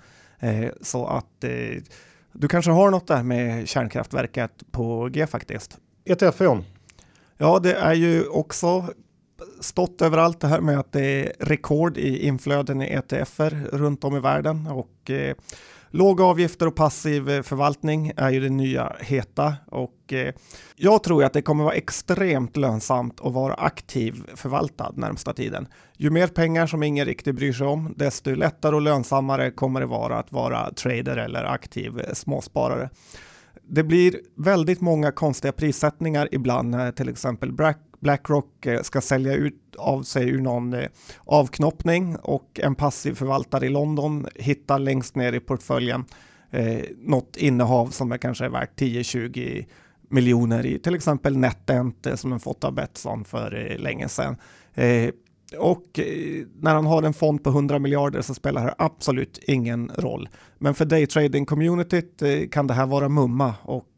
så 0.81 1.05
att 1.05 1.45
du 2.33 2.47
kanske 2.49 2.71
har 2.71 2.91
något 2.91 3.07
där 3.07 3.23
med 3.23 3.67
kärnkraftverket 3.67 4.63
på 4.71 5.09
G 5.11 5.27
faktiskt. 5.27 5.77
ETF 6.05 6.41
John? 6.41 6.63
Ja, 7.37 7.59
det 7.59 7.73
är 7.73 7.93
ju 7.93 8.27
också 8.27 8.93
stått 9.59 10.01
överallt 10.01 10.39
det 10.39 10.47
här 10.47 10.61
med 10.61 10.79
att 10.79 10.91
det 10.91 11.05
är 11.05 11.33
rekord 11.39 11.97
i 11.97 12.25
inflöden 12.25 12.81
i 12.81 12.85
ETFer 12.85 13.67
runt 13.71 14.03
om 14.03 14.15
i 14.15 14.19
världen 14.19 14.67
och 14.67 15.09
eh, 15.09 15.35
låga 15.91 16.23
avgifter 16.23 16.67
och 16.67 16.75
passiv 16.75 17.29
eh, 17.29 17.41
förvaltning 17.41 18.11
är 18.17 18.29
ju 18.29 18.39
det 18.39 18.49
nya 18.49 18.95
heta 18.99 19.55
och 19.65 20.13
eh, 20.13 20.33
jag 20.75 21.03
tror 21.03 21.23
att 21.23 21.33
det 21.33 21.41
kommer 21.41 21.63
vara 21.63 21.73
extremt 21.73 22.57
lönsamt 22.57 23.21
att 23.21 23.33
vara 23.33 23.53
aktiv 23.53 24.23
förvaltad 24.35 24.93
närmsta 24.95 25.33
tiden. 25.33 25.67
Ju 25.97 26.09
mer 26.09 26.27
pengar 26.27 26.67
som 26.67 26.83
ingen 26.83 27.05
riktigt 27.05 27.35
bryr 27.35 27.53
sig 27.53 27.67
om, 27.67 27.93
desto 27.97 28.35
lättare 28.35 28.75
och 28.75 28.81
lönsammare 28.81 29.51
kommer 29.51 29.79
det 29.79 29.85
vara 29.85 30.19
att 30.19 30.31
vara 30.31 30.73
trader 30.73 31.17
eller 31.17 31.43
aktiv 31.43 31.99
eh, 31.99 32.13
småsparare. 32.13 32.89
Det 33.63 33.83
blir 33.83 34.15
väldigt 34.37 34.81
många 34.81 35.11
konstiga 35.11 35.51
prissättningar 35.51 36.27
ibland 36.31 36.69
när 36.69 36.91
till 36.91 37.09
exempel 37.09 37.51
Blackrock 38.01 38.65
eh, 38.65 38.81
ska 38.81 39.01
sälja 39.01 39.33
ut 39.33 39.75
av 39.77 40.03
sig 40.03 40.29
ur 40.29 40.41
någon 40.41 40.73
eh, 40.73 40.87
avknoppning 41.25 42.15
och 42.15 42.59
en 42.63 42.75
passiv 42.75 43.13
förvaltare 43.13 43.65
i 43.65 43.69
London 43.69 44.27
hittar 44.35 44.79
längst 44.79 45.15
ner 45.15 45.33
i 45.33 45.39
portföljen 45.39 46.05
eh, 46.51 46.83
något 46.97 47.37
innehav 47.37 47.87
som 47.87 48.11
är 48.11 48.17
kanske 48.17 48.45
är 48.45 48.49
värt 48.49 48.79
10-20 48.79 49.65
miljoner 50.09 50.65
i 50.65 50.79
till 50.79 50.95
exempel 50.95 51.37
NetEnt 51.37 52.05
eh, 52.05 52.15
som 52.15 52.29
den 52.29 52.39
fått 52.39 52.63
av 52.63 52.73
Betsson 52.73 53.25
för 53.25 53.77
länge 53.77 54.07
sedan. 54.07 54.35
Eh, 54.73 55.09
och 55.57 55.99
när 56.59 56.75
han 56.75 56.85
har 56.85 57.03
en 57.03 57.13
fond 57.13 57.43
på 57.43 57.49
100 57.49 57.79
miljarder 57.79 58.21
så 58.21 58.33
spelar 58.33 58.65
det 58.65 58.75
absolut 58.77 59.39
ingen 59.47 59.91
roll. 59.97 60.29
Men 60.57 60.73
för 60.73 60.85
daytrading-communityt 60.85 62.49
kan 62.51 62.67
det 62.67 62.73
här 62.73 62.85
vara 62.85 63.09
mumma 63.09 63.55
och 63.61 63.89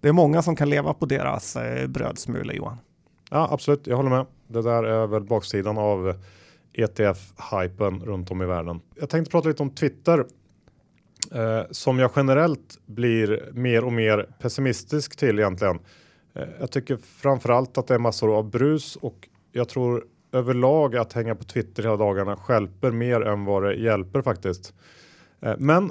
det 0.00 0.08
är 0.08 0.12
många 0.12 0.42
som 0.42 0.56
kan 0.56 0.70
leva 0.70 0.94
på 0.94 1.06
deras 1.06 1.56
brödsmula 1.88 2.52
Johan. 2.52 2.78
Ja, 3.30 3.48
absolut. 3.50 3.86
Jag 3.86 3.96
håller 3.96 4.10
med. 4.10 4.26
Det 4.48 4.62
där 4.62 4.82
är 4.82 5.06
väl 5.06 5.24
baksidan 5.24 5.78
av 5.78 6.14
ETF-hypen 6.72 8.04
runt 8.04 8.30
om 8.30 8.42
i 8.42 8.46
världen. 8.46 8.80
Jag 8.94 9.10
tänkte 9.10 9.30
prata 9.30 9.48
lite 9.48 9.62
om 9.62 9.70
Twitter 9.70 10.26
eh, 11.32 11.62
som 11.70 11.98
jag 11.98 12.10
generellt 12.16 12.78
blir 12.86 13.50
mer 13.52 13.84
och 13.84 13.92
mer 13.92 14.28
pessimistisk 14.40 15.16
till 15.16 15.38
egentligen. 15.38 15.78
Eh, 16.34 16.48
jag 16.60 16.70
tycker 16.70 16.96
framförallt 16.96 17.78
att 17.78 17.86
det 17.86 17.94
är 17.94 17.98
massor 17.98 18.36
av 18.38 18.50
brus 18.50 18.96
och 18.96 19.28
jag 19.52 19.68
tror 19.68 20.04
överlag 20.32 20.96
att 20.96 21.12
hänga 21.12 21.34
på 21.34 21.44
Twitter 21.44 21.82
hela 21.82 21.96
dagarna 21.96 22.36
skälper 22.36 22.90
mer 22.90 23.20
än 23.20 23.44
vad 23.44 23.62
det 23.62 23.74
hjälper 23.74 24.22
faktiskt. 24.22 24.74
Eh, 25.40 25.54
men 25.58 25.90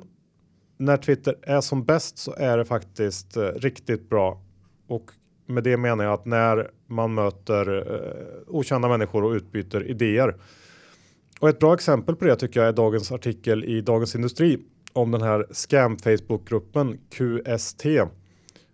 när 0.78 0.98
Twitter 0.98 1.36
är 1.42 1.62
som 1.62 1.86
bäst 1.86 2.18
så 2.18 2.34
är 2.38 2.58
det 2.58 2.66
faktiskt 2.66 3.38
eh, 3.38 3.44
riktigt 3.44 4.10
bra 4.10 4.42
och 4.88 5.12
med 5.46 5.64
det 5.64 5.78
menar 5.78 6.04
jag 6.04 6.14
att 6.14 6.26
när 6.26 6.72
man 6.88 7.14
möter 7.14 7.94
eh, 7.94 8.42
okända 8.48 8.88
människor 8.88 9.24
och 9.24 9.32
utbyter 9.32 9.90
idéer. 9.90 10.36
Och 11.40 11.50
ett 11.50 11.60
bra 11.60 11.74
exempel 11.74 12.16
på 12.16 12.26
det 12.26 12.36
tycker 12.36 12.60
jag 12.60 12.70
är 12.70 12.74
dagens 12.74 13.12
artikel 13.12 13.64
i 13.64 13.82
Dagens 13.82 14.16
Industri 14.16 14.60
om 14.94 15.12
den 15.12 15.22
här 15.22 15.46
scam 15.52 15.98
Facebookgruppen 15.98 17.00
QST 17.10 17.86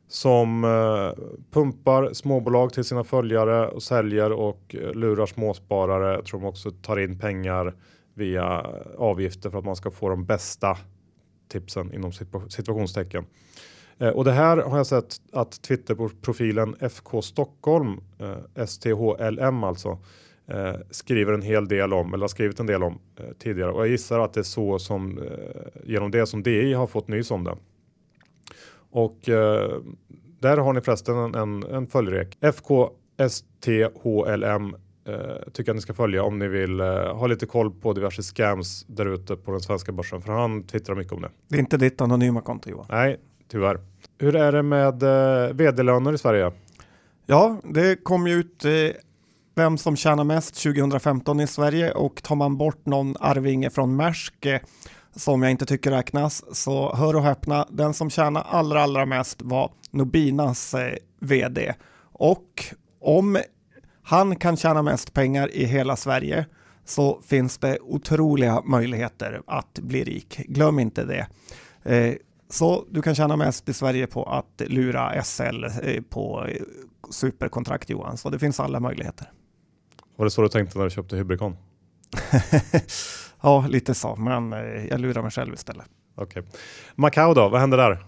som 0.08 0.64
eh, 0.64 1.24
pumpar 1.52 2.14
småbolag 2.14 2.74
till 2.74 2.84
sina 2.84 3.04
följare 3.04 3.68
och 3.68 3.84
säljer 3.84 4.32
och 4.32 4.76
eh, 4.76 4.94
lurar 4.94 5.26
småsparare. 5.26 6.14
Jag 6.14 6.26
tror 6.26 6.40
de 6.40 6.46
också 6.46 6.72
tar 6.72 7.00
in 7.00 7.20
pengar 7.20 7.76
via 8.14 8.66
avgifter 8.98 9.50
för 9.50 9.58
att 9.58 9.66
man 9.66 9.76
ska 9.76 9.92
få 9.92 10.10
de 10.10 10.26
bästa 10.26 10.78
tipsen 11.48 11.94
inom 11.94 12.12
situationstecken. 12.50 13.26
Eh, 14.02 14.10
och 14.10 14.24
det 14.24 14.32
här 14.32 14.58
har 14.58 14.78
jag 14.78 14.88
sett 14.88 15.22
att 15.32 15.62
Twitter-profilen 15.62 16.76
FK 16.80 17.22
Stockholm, 17.22 18.00
eh, 18.20 18.66
STHLM 18.66 19.64
alltså, 19.64 19.98
eh, 20.48 20.76
skriver 20.92 21.34
en 21.34 21.42
hel 21.42 21.68
del 21.68 21.94
om, 21.94 22.14
eller 22.14 22.24
har 22.24 22.28
skrivit 22.28 22.60
en 22.60 22.66
del 22.66 22.84
om 22.84 23.00
tidigare. 23.40 23.72
Och 23.72 23.82
jag 23.82 23.88
gissar 23.88 24.20
att 24.20 24.34
det 24.34 24.42
är 24.42 24.44
så 24.44 24.80
som, 24.80 25.20
genom 25.84 26.12
det 26.12 26.26
som 26.26 26.44
DI 26.44 26.74
har 26.74 26.88
fått 26.88 27.08
nys 27.08 27.32
om 27.32 27.44
det. 27.44 27.56
Och 28.94 29.20
där 30.40 30.58
har 30.58 30.74
ni 30.74 30.82
förresten 30.82 31.16
en, 31.18 31.36
en, 31.36 31.64
en 31.64 31.88
följrek. 31.88 32.38
FK 32.42 32.90
STHLM 33.30 34.76
eh, 35.08 35.52
tycker 35.54 35.70
jag 35.70 35.76
ni 35.76 35.82
ska 35.82 35.94
följa 35.94 36.24
om 36.24 36.40
ni 36.40 36.48
vill 36.48 36.80
eh, 36.80 36.88
ha 37.16 37.28
lite 37.28 37.46
koll 37.46 37.72
på 37.72 37.94
diverse 37.94 38.24
scams 38.24 38.86
där 38.88 39.06
ute 39.06 39.36
på 39.36 39.52
den 39.52 39.62
svenska 39.62 39.92
börsen. 39.92 40.22
För 40.22 40.34
han 40.34 40.64
twittrar 40.64 40.96
mycket 40.96 41.14
om 41.14 41.22
det. 41.22 41.30
Det 41.48 41.56
är 41.56 41.60
inte 41.60 41.78
ditt 41.78 42.02
anonyma 42.02 42.42
konto 42.42 42.70
Johan. 42.70 42.86
Nej, 42.90 43.18
tyvärr. 43.52 43.80
Hur 44.18 44.36
är 44.36 44.52
det 44.52 44.64
med 44.64 45.04
eh, 45.04 45.54
vd-löner 45.54 46.14
i 46.14 46.18
Sverige? 46.18 46.52
Ja, 47.26 47.58
det 47.64 48.04
kom 48.04 48.28
ju 48.28 48.34
ut 48.34 48.66
eh, 48.66 48.72
vem 49.56 49.78
som 49.78 49.96
tjänar 49.96 50.24
mest 50.24 50.64
2015 50.64 51.40
i 51.40 51.48
Sverige 51.48 51.92
och 51.92 52.24
tar 52.24 52.36
man 52.36 52.58
bort 52.58 52.86
någon 52.86 53.16
arvinge 53.20 53.70
från 53.70 53.96
Maersk 53.96 54.46
eh, 54.46 54.60
som 55.16 55.42
jag 55.42 55.52
inte 55.52 55.66
tycker 55.66 55.92
räknas 55.92 56.58
så 56.58 56.96
hör 56.96 57.16
och 57.16 57.24
häpna, 57.24 57.68
den 57.70 57.94
som 57.94 58.10
tjänar 58.10 58.46
allra 58.50 58.82
allra 58.82 59.06
mest 59.06 59.42
var 59.42 59.72
Nobinas 59.92 60.74
eh, 60.74 60.96
vd 61.20 61.74
och 62.02 62.66
om 63.02 63.38
han 64.04 64.36
kan 64.36 64.58
tjäna 64.58 64.82
mest 64.82 65.14
pengar 65.14 65.56
i 65.56 65.66
hela 65.66 65.96
Sverige 65.96 66.46
så 66.86 67.22
finns 67.22 67.58
det 67.58 67.80
otroliga 67.82 68.62
möjligheter 68.66 69.42
att 69.48 69.80
bli 69.80 70.04
rik. 70.04 70.42
Glöm 70.48 70.80
inte 70.80 71.04
det. 71.04 71.28
Eh, 71.84 72.14
så 72.52 72.86
du 72.90 73.02
kan 73.02 73.16
tjäna 73.16 73.36
mest 73.36 73.70
i 73.70 73.74
Sverige 73.74 74.08
på 74.08 74.24
att 74.24 74.62
lura 74.66 75.24
SL 75.24 75.64
eh, 75.64 76.02
på 76.10 76.46
eh, 76.48 76.62
superkontrakt 77.10 77.90
Johan, 77.90 78.18
så 78.18 78.30
det 78.30 78.40
finns 78.40 78.60
alla 78.60 78.80
möjligheter. 78.80 79.32
Var 80.16 80.26
det 80.26 80.32
så 80.32 80.42
du 80.42 80.50
tänkte 80.50 80.78
när 80.78 80.86
du 80.86 80.92
köpte 80.92 81.16
Hybricon? 81.16 81.58
ja, 83.42 83.66
lite 83.70 83.94
så, 83.94 84.16
men 84.16 84.54
eh, 84.54 84.86
jag 84.86 85.00
lurar 85.00 85.22
mig 85.22 85.32
själv 85.32 85.54
istället. 85.54 85.86
Okej. 86.16 86.40
Okay. 86.40 86.60
Macau 86.96 87.34
då, 87.34 87.50
vad 87.50 87.60
händer 87.60 87.78
där? 87.78 88.06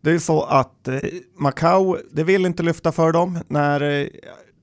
Det 0.00 0.10
är 0.10 0.18
så 0.18 0.42
att 0.42 0.88
Macau, 1.38 1.96
det 2.10 2.24
vill 2.24 2.46
inte 2.46 2.62
lyfta 2.62 2.92
för 2.92 3.12
dem. 3.12 3.38
När 3.48 4.08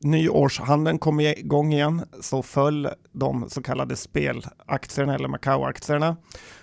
nyårshandeln 0.04 1.00
kom 1.00 1.20
igång 1.20 1.74
igen 1.74 2.02
så 2.20 2.42
föll 2.44 2.90
de 3.12 3.50
så 3.50 3.64
kallade 3.64 3.96
spelaktierna 3.96 5.16
eller 5.16 5.28
Macau-aktierna. 5.28 6.18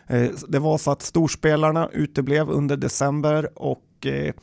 Eh, 0.07 0.31
det 0.49 0.59
var 0.59 0.79
så 0.79 0.91
att 0.91 1.03
storspelarna 1.03 1.89
uteblev 1.93 2.51
under 2.51 2.77
december 2.77 3.59
och 3.59 4.07
eh, 4.07 4.35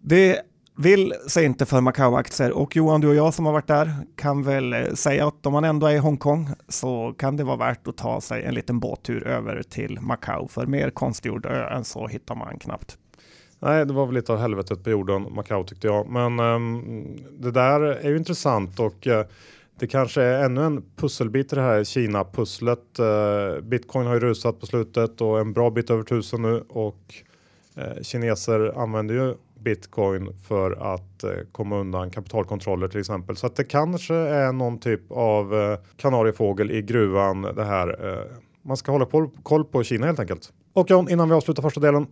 det 0.00 0.40
vill 0.76 1.14
sig 1.28 1.44
inte 1.44 1.66
för 1.66 1.80
Macau-aktier 1.80 2.50
och 2.50 2.76
Johan, 2.76 3.00
du 3.00 3.08
och 3.08 3.14
jag 3.14 3.34
som 3.34 3.46
har 3.46 3.52
varit 3.52 3.66
där 3.66 3.92
kan 4.16 4.42
väl 4.42 4.72
eh, 4.72 4.92
säga 4.94 5.26
att 5.26 5.46
om 5.46 5.52
man 5.52 5.64
ändå 5.64 5.86
är 5.86 5.94
i 5.94 5.98
Hongkong 5.98 6.48
så 6.68 7.14
kan 7.18 7.36
det 7.36 7.44
vara 7.44 7.56
värt 7.56 7.88
att 7.88 7.96
ta 7.96 8.20
sig 8.20 8.44
en 8.44 8.54
liten 8.54 8.80
båttur 8.80 9.26
över 9.26 9.62
till 9.62 10.00
Macau 10.00 10.48
för 10.48 10.66
mer 10.66 10.90
konstgjord 10.90 11.46
ö 11.46 11.68
än 11.68 11.84
så 11.84 12.06
hittar 12.06 12.34
man 12.34 12.58
knappt. 12.58 12.98
Nej, 13.62 13.86
det 13.86 13.92
var 13.92 14.06
väl 14.06 14.14
lite 14.14 14.32
av 14.32 14.38
helvetet 14.38 14.84
på 14.84 14.90
jorden, 14.90 15.26
Macau 15.30 15.64
tyckte 15.64 15.86
jag. 15.86 16.08
Men 16.08 16.40
um, 16.40 17.16
det 17.38 17.50
där 17.50 17.80
är 17.80 18.08
ju 18.08 18.16
intressant 18.16 18.80
och 18.80 19.06
uh, 19.06 19.22
det 19.78 19.86
kanske 19.86 20.22
är 20.22 20.44
ännu 20.44 20.62
en 20.62 20.82
pusselbit 20.96 21.52
i 21.52 21.56
det 21.56 21.62
här 21.62 21.84
Kina-pusslet. 21.84 22.98
Uh, 23.00 23.60
Bitcoin 23.62 24.06
har 24.06 24.14
ju 24.14 24.20
rusat 24.20 24.60
på 24.60 24.66
slutet 24.66 25.20
och 25.20 25.40
en 25.40 25.52
bra 25.52 25.70
bit 25.70 25.90
över 25.90 26.02
tusen 26.02 26.42
nu 26.42 26.64
och 26.68 27.14
uh, 27.78 28.02
kineser 28.02 28.82
använder 28.82 29.14
ju 29.14 29.34
bitcoin 29.60 30.32
för 30.48 30.94
att 30.94 31.24
eh, 31.24 31.30
komma 31.52 31.78
undan 31.78 32.10
kapitalkontroller 32.10 32.88
till 32.88 33.00
exempel. 33.00 33.36
Så 33.36 33.46
att 33.46 33.56
det 33.56 33.64
kanske 33.64 34.14
är 34.14 34.52
någon 34.52 34.78
typ 34.78 35.12
av 35.12 35.54
eh, 35.54 35.78
kanariefågel 35.96 36.70
i 36.70 36.82
gruvan 36.82 37.42
det 37.42 37.64
här. 37.64 38.08
Eh, 38.08 38.24
man 38.62 38.76
ska 38.76 38.92
hålla 38.92 39.06
koll 39.42 39.64
på 39.64 39.82
Kina 39.82 40.06
helt 40.06 40.20
enkelt. 40.20 40.52
Och 40.72 40.90
John, 40.90 41.10
innan 41.10 41.28
vi 41.28 41.34
avslutar 41.34 41.62
första 41.62 41.80
delen. 41.80 42.06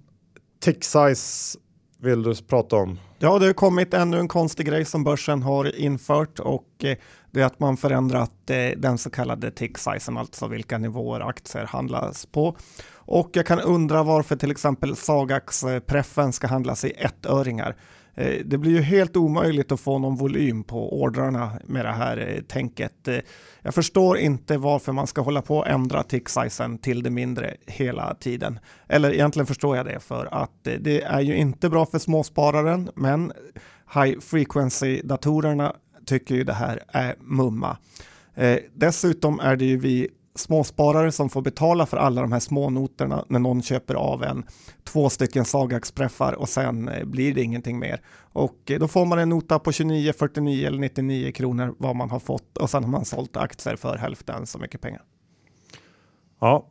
Tick 0.61 0.85
size 0.85 1.59
vill 2.01 2.23
du 2.23 2.35
prata 2.35 2.77
om? 2.77 2.99
Ja, 3.19 3.39
det 3.39 3.47
har 3.47 3.53
kommit 3.53 3.95
ännu 3.95 4.19
en 4.19 4.29
konstig 4.29 4.67
grej 4.67 4.85
som 4.85 5.05
börsen 5.05 5.43
har 5.43 5.77
infört 5.77 6.39
och 6.39 6.85
eh, 6.85 6.97
det 7.31 7.41
är 7.41 7.45
att 7.45 7.61
man 7.61 7.77
förändrat 7.77 8.51
eh, 8.51 8.71
den 8.77 8.99
så 8.99 9.11
kallade 9.11 9.51
tick 9.51 9.79
sizen, 9.79 10.17
alltså 10.17 10.49
vilka 10.49 10.79
nivåer 10.79 11.21
aktier 11.21 11.65
handlas 11.65 12.27
på. 12.27 12.57
Och 12.95 13.31
jag 13.33 13.47
kan 13.47 13.61
undra 13.61 14.03
varför 14.03 14.37
till 14.37 14.51
exempel 14.51 14.97
Sagax-preffen 14.97 16.27
eh, 16.27 16.31
ska 16.31 16.47
handlas 16.47 16.85
i 16.85 16.91
ettöringar. 16.91 17.77
Eh, 18.19 18.45
det 18.45 18.59
blir 18.59 18.71
ju 18.73 18.81
helt 18.81 19.17
omöjligt 19.17 19.73
att 19.73 19.81
få 19.81 19.99
någon 19.99 20.17
volym 20.17 20.65
på 20.65 21.03
ordrarna 21.03 21.51
med 21.65 21.85
det 21.85 21.93
här 21.93 22.17
eh, 22.17 22.43
tänket. 22.43 23.09
Eh, 23.09 23.19
jag 23.63 23.75
förstår 23.75 24.19
inte 24.19 24.59
varför 24.59 24.93
man 24.93 25.07
ska 25.07 25.21
hålla 25.21 25.43
på 25.43 25.59
och 25.59 25.69
ändra 25.69 26.03
tick 26.03 26.29
sizen 26.29 26.79
till 26.79 27.03
det 27.03 27.11
mindre 27.11 27.57
hela 27.67 28.15
tiden. 28.15 28.59
Eller 28.89 29.13
egentligen 29.13 29.47
förstår 29.47 29.77
jag 29.77 29.87
det 29.87 30.01
för 30.01 30.29
att 30.43 30.65
det 30.81 31.03
är 31.03 31.21
ju 31.21 31.37
inte 31.37 31.69
bra 31.69 31.87
för 31.87 31.99
småspararen, 31.99 32.91
men 32.95 33.33
high 33.95 34.19
frequency 34.21 35.01
datorerna 35.05 35.75
tycker 36.07 36.35
ju 36.35 36.45
det 36.45 36.53
här 36.53 36.83
är 36.89 37.15
mumma. 37.21 37.77
dessutom 38.75 39.41
är 39.41 39.57
det 39.57 39.65
ju 39.65 39.77
vi 39.77 40.09
småsparare 40.39 41.13
som 41.13 41.29
får 41.29 41.43
betala 41.43 41.87
för 41.87 41.97
alla 41.97 42.21
de 42.21 42.33
här 42.33 42.41
smånoterna 42.41 43.25
när 43.29 43.39
någon 43.39 43.63
köper 43.63 43.95
av 43.95 44.23
en 44.23 44.45
två 44.85 45.11
stycken 45.11 45.45
Sagax-preffar 45.45 46.33
och 46.33 46.49
sen 46.49 46.89
eh, 46.89 47.05
blir 47.05 47.35
det 47.35 47.43
ingenting 47.43 47.79
mer. 47.79 48.01
Och 48.33 48.71
eh, 48.71 48.79
då 48.79 48.89
får 48.89 49.07
man 49.07 49.19
en 49.19 49.29
nota 49.29 49.59
på 49.59 49.73
29, 49.73 50.13
49 50.13 50.67
eller 50.67 50.79
99 50.79 51.33
kronor 51.33 51.75
vad 51.79 51.97
man 51.97 52.11
har 52.11 52.19
fått 52.19 52.57
och 52.57 52.71
sen 52.71 52.85
har 52.85 52.91
man 52.91 53.05
sålt 53.05 53.37
aktier 53.37 53.77
för 53.77 53.97
hälften 53.97 54.47
så 54.47 54.59
mycket 54.59 54.81
pengar. 54.81 55.03
Ja, 56.41 56.67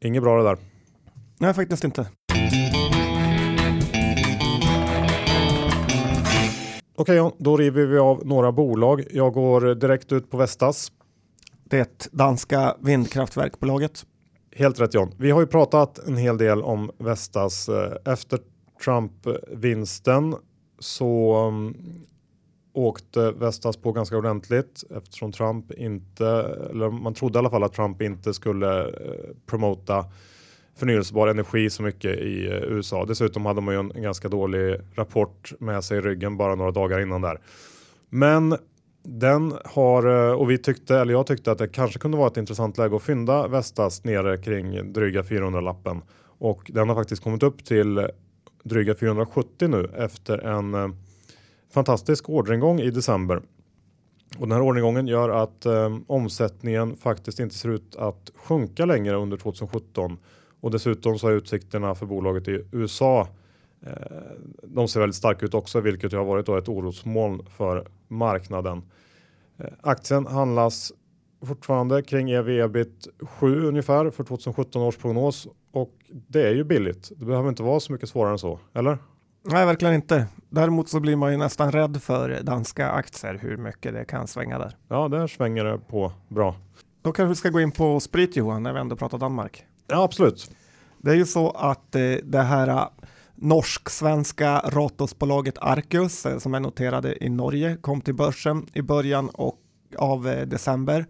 inget 0.00 0.22
bra 0.22 0.42
det 0.42 0.48
där. 0.48 0.58
Nej, 1.38 1.54
faktiskt 1.54 1.84
inte. 1.84 2.06
Okej, 6.94 7.30
då 7.38 7.56
river 7.56 7.86
vi 7.86 7.98
av 7.98 8.26
några 8.26 8.52
bolag. 8.52 9.04
Jag 9.10 9.32
går 9.32 9.74
direkt 9.74 10.12
ut 10.12 10.30
på 10.30 10.36
Vestas 10.36 10.92
det 11.70 12.08
danska 12.12 12.76
vindkraftverkbolaget. 12.80 14.06
Helt 14.56 14.80
rätt 14.80 14.94
John. 14.94 15.14
Vi 15.16 15.30
har 15.30 15.40
ju 15.40 15.46
pratat 15.46 15.98
en 15.98 16.16
hel 16.16 16.38
del 16.38 16.62
om 16.62 16.90
Vestas. 16.98 17.68
Eh, 17.68 18.12
efter 18.12 18.38
Trump-vinsten 18.84 20.34
så 20.78 21.34
mm, 21.34 21.74
åkte 22.72 23.32
Vestas 23.32 23.76
på 23.76 23.92
ganska 23.92 24.16
ordentligt 24.16 24.84
eftersom 24.96 25.32
Trump 25.32 25.72
inte, 25.72 26.26
eller 26.70 26.90
man 26.90 27.14
trodde 27.14 27.36
i 27.36 27.38
alla 27.38 27.50
fall 27.50 27.64
att 27.64 27.72
Trump 27.72 28.02
inte 28.02 28.34
skulle 28.34 28.82
eh, 28.82 28.90
promota 29.46 30.04
förnyelsebar 30.76 31.28
energi 31.28 31.70
så 31.70 31.82
mycket 31.82 32.18
i 32.18 32.46
eh, 32.46 32.52
USA. 32.52 33.04
Dessutom 33.04 33.46
hade 33.46 33.60
man 33.60 33.74
ju 33.74 33.80
en 33.80 34.02
ganska 34.02 34.28
dålig 34.28 34.76
rapport 34.94 35.52
med 35.58 35.84
sig 35.84 35.98
i 35.98 36.00
ryggen 36.00 36.36
bara 36.36 36.54
några 36.54 36.70
dagar 36.70 37.00
innan 37.00 37.22
där. 37.22 37.40
Men 38.10 38.56
den 39.10 39.54
har, 39.64 40.28
eh, 40.28 40.32
och 40.32 40.50
vi 40.50 40.58
tyckte, 40.58 40.96
eller 40.96 41.12
jag 41.12 41.26
tyckte 41.26 41.52
att 41.52 41.58
det 41.58 41.68
kanske 41.68 41.98
kunde 41.98 42.16
vara 42.16 42.28
ett 42.28 42.36
intressant 42.36 42.78
läge 42.78 42.96
att 42.96 43.02
fynda 43.02 43.48
Vestas 43.48 44.04
nere 44.04 44.36
kring 44.36 44.92
dryga 44.92 45.22
400 45.22 45.60
lappen 45.60 46.02
och 46.38 46.70
den 46.74 46.88
har 46.88 46.96
faktiskt 46.96 47.22
kommit 47.22 47.42
upp 47.42 47.64
till 47.64 48.08
dryga 48.62 48.94
470 48.94 49.68
nu 49.68 49.90
efter 49.96 50.38
en 50.38 50.74
eh, 50.74 50.88
fantastisk 51.74 52.28
orderingång 52.28 52.80
i 52.80 52.90
december. 52.90 53.42
Och 54.38 54.48
den 54.48 54.52
här 54.52 54.62
orderingången 54.62 55.06
gör 55.06 55.28
att 55.28 55.66
eh, 55.66 55.96
omsättningen 56.06 56.96
faktiskt 56.96 57.40
inte 57.40 57.54
ser 57.54 57.68
ut 57.68 57.96
att 57.96 58.30
sjunka 58.36 58.84
längre 58.84 59.16
under 59.16 59.36
2017 59.36 60.18
och 60.60 60.70
dessutom 60.70 61.18
så 61.18 61.28
är 61.28 61.32
utsikterna 61.32 61.94
för 61.94 62.06
bolaget 62.06 62.48
i 62.48 62.64
USA 62.72 63.20
eh, 63.20 63.28
de 64.62 64.88
ser 64.88 65.00
väldigt 65.00 65.16
starka 65.16 65.46
ut 65.46 65.54
också, 65.54 65.80
vilket 65.80 66.12
har 66.12 66.24
varit 66.24 66.48
ett 66.48 66.68
orosmoln 66.68 67.46
för 67.56 67.88
marknaden. 68.08 68.82
Eh, 69.58 69.66
aktien 69.80 70.26
handlas 70.26 70.92
fortfarande 71.46 72.02
kring 72.02 72.30
ev 72.30 72.48
ebit 72.48 73.08
7 73.20 73.66
ungefär 73.66 74.10
för 74.10 74.24
2017 74.24 74.82
års 74.82 74.96
prognos 74.96 75.48
och 75.72 75.92
det 76.08 76.48
är 76.48 76.54
ju 76.54 76.64
billigt. 76.64 77.12
Det 77.16 77.24
behöver 77.24 77.48
inte 77.48 77.62
vara 77.62 77.80
så 77.80 77.92
mycket 77.92 78.08
svårare 78.08 78.32
än 78.32 78.38
så, 78.38 78.58
eller? 78.74 78.98
Nej, 79.42 79.66
verkligen 79.66 79.94
inte. 79.94 80.26
Däremot 80.50 80.88
så 80.88 81.00
blir 81.00 81.16
man 81.16 81.32
ju 81.32 81.36
nästan 81.36 81.72
rädd 81.72 82.02
för 82.02 82.40
danska 82.42 82.90
aktier, 82.90 83.38
hur 83.42 83.56
mycket 83.56 83.92
det 83.92 84.04
kan 84.04 84.26
svänga 84.26 84.58
där. 84.58 84.76
Ja, 84.88 85.08
där 85.08 85.26
svänger 85.26 85.64
det 85.64 85.78
på 85.78 86.12
bra. 86.28 86.54
Då 87.02 87.12
kanske 87.12 87.28
vi 87.28 87.34
ska 87.34 87.48
gå 87.48 87.60
in 87.60 87.72
på 87.72 88.00
sprit 88.00 88.36
Johan, 88.36 88.62
när 88.62 88.72
vi 88.72 88.80
ändå 88.80 88.96
pratar 88.96 89.18
Danmark. 89.18 89.64
Ja, 89.86 90.02
absolut. 90.02 90.50
Det 90.98 91.10
är 91.10 91.14
ju 91.14 91.26
så 91.26 91.50
att 91.50 91.94
eh, 91.94 92.02
det 92.22 92.42
här 92.42 92.68
eh, 92.68 92.88
norsk-svenska 93.40 94.58
Ratosbolaget 94.64 95.58
Arcus 95.58 96.26
eh, 96.26 96.38
som 96.38 96.54
är 96.54 96.60
noterade 96.60 97.24
i 97.24 97.28
Norge 97.28 97.76
kom 97.80 98.00
till 98.00 98.14
börsen 98.14 98.66
i 98.72 98.82
början 98.82 99.28
och, 99.28 99.58
av 99.96 100.28
eh, 100.28 100.46
december. 100.46 101.06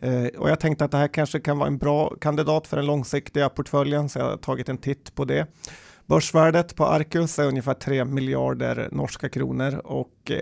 Eh, 0.00 0.26
och 0.38 0.50
jag 0.50 0.60
tänkte 0.60 0.84
att 0.84 0.90
det 0.90 0.96
här 0.96 1.08
kanske 1.08 1.40
kan 1.40 1.58
vara 1.58 1.66
en 1.66 1.78
bra 1.78 2.14
kandidat 2.20 2.66
för 2.66 2.76
den 2.76 2.86
långsiktiga 2.86 3.48
portföljen 3.48 4.08
så 4.08 4.18
jag 4.18 4.26
har 4.26 4.36
tagit 4.36 4.68
en 4.68 4.78
titt 4.78 5.14
på 5.14 5.24
det. 5.24 5.46
Börsvärdet 6.06 6.76
på 6.76 6.86
Arcus 6.86 7.38
är 7.38 7.46
ungefär 7.46 7.74
3 7.74 8.04
miljarder 8.04 8.88
norska 8.92 9.28
kronor 9.28 9.80
och 9.84 10.32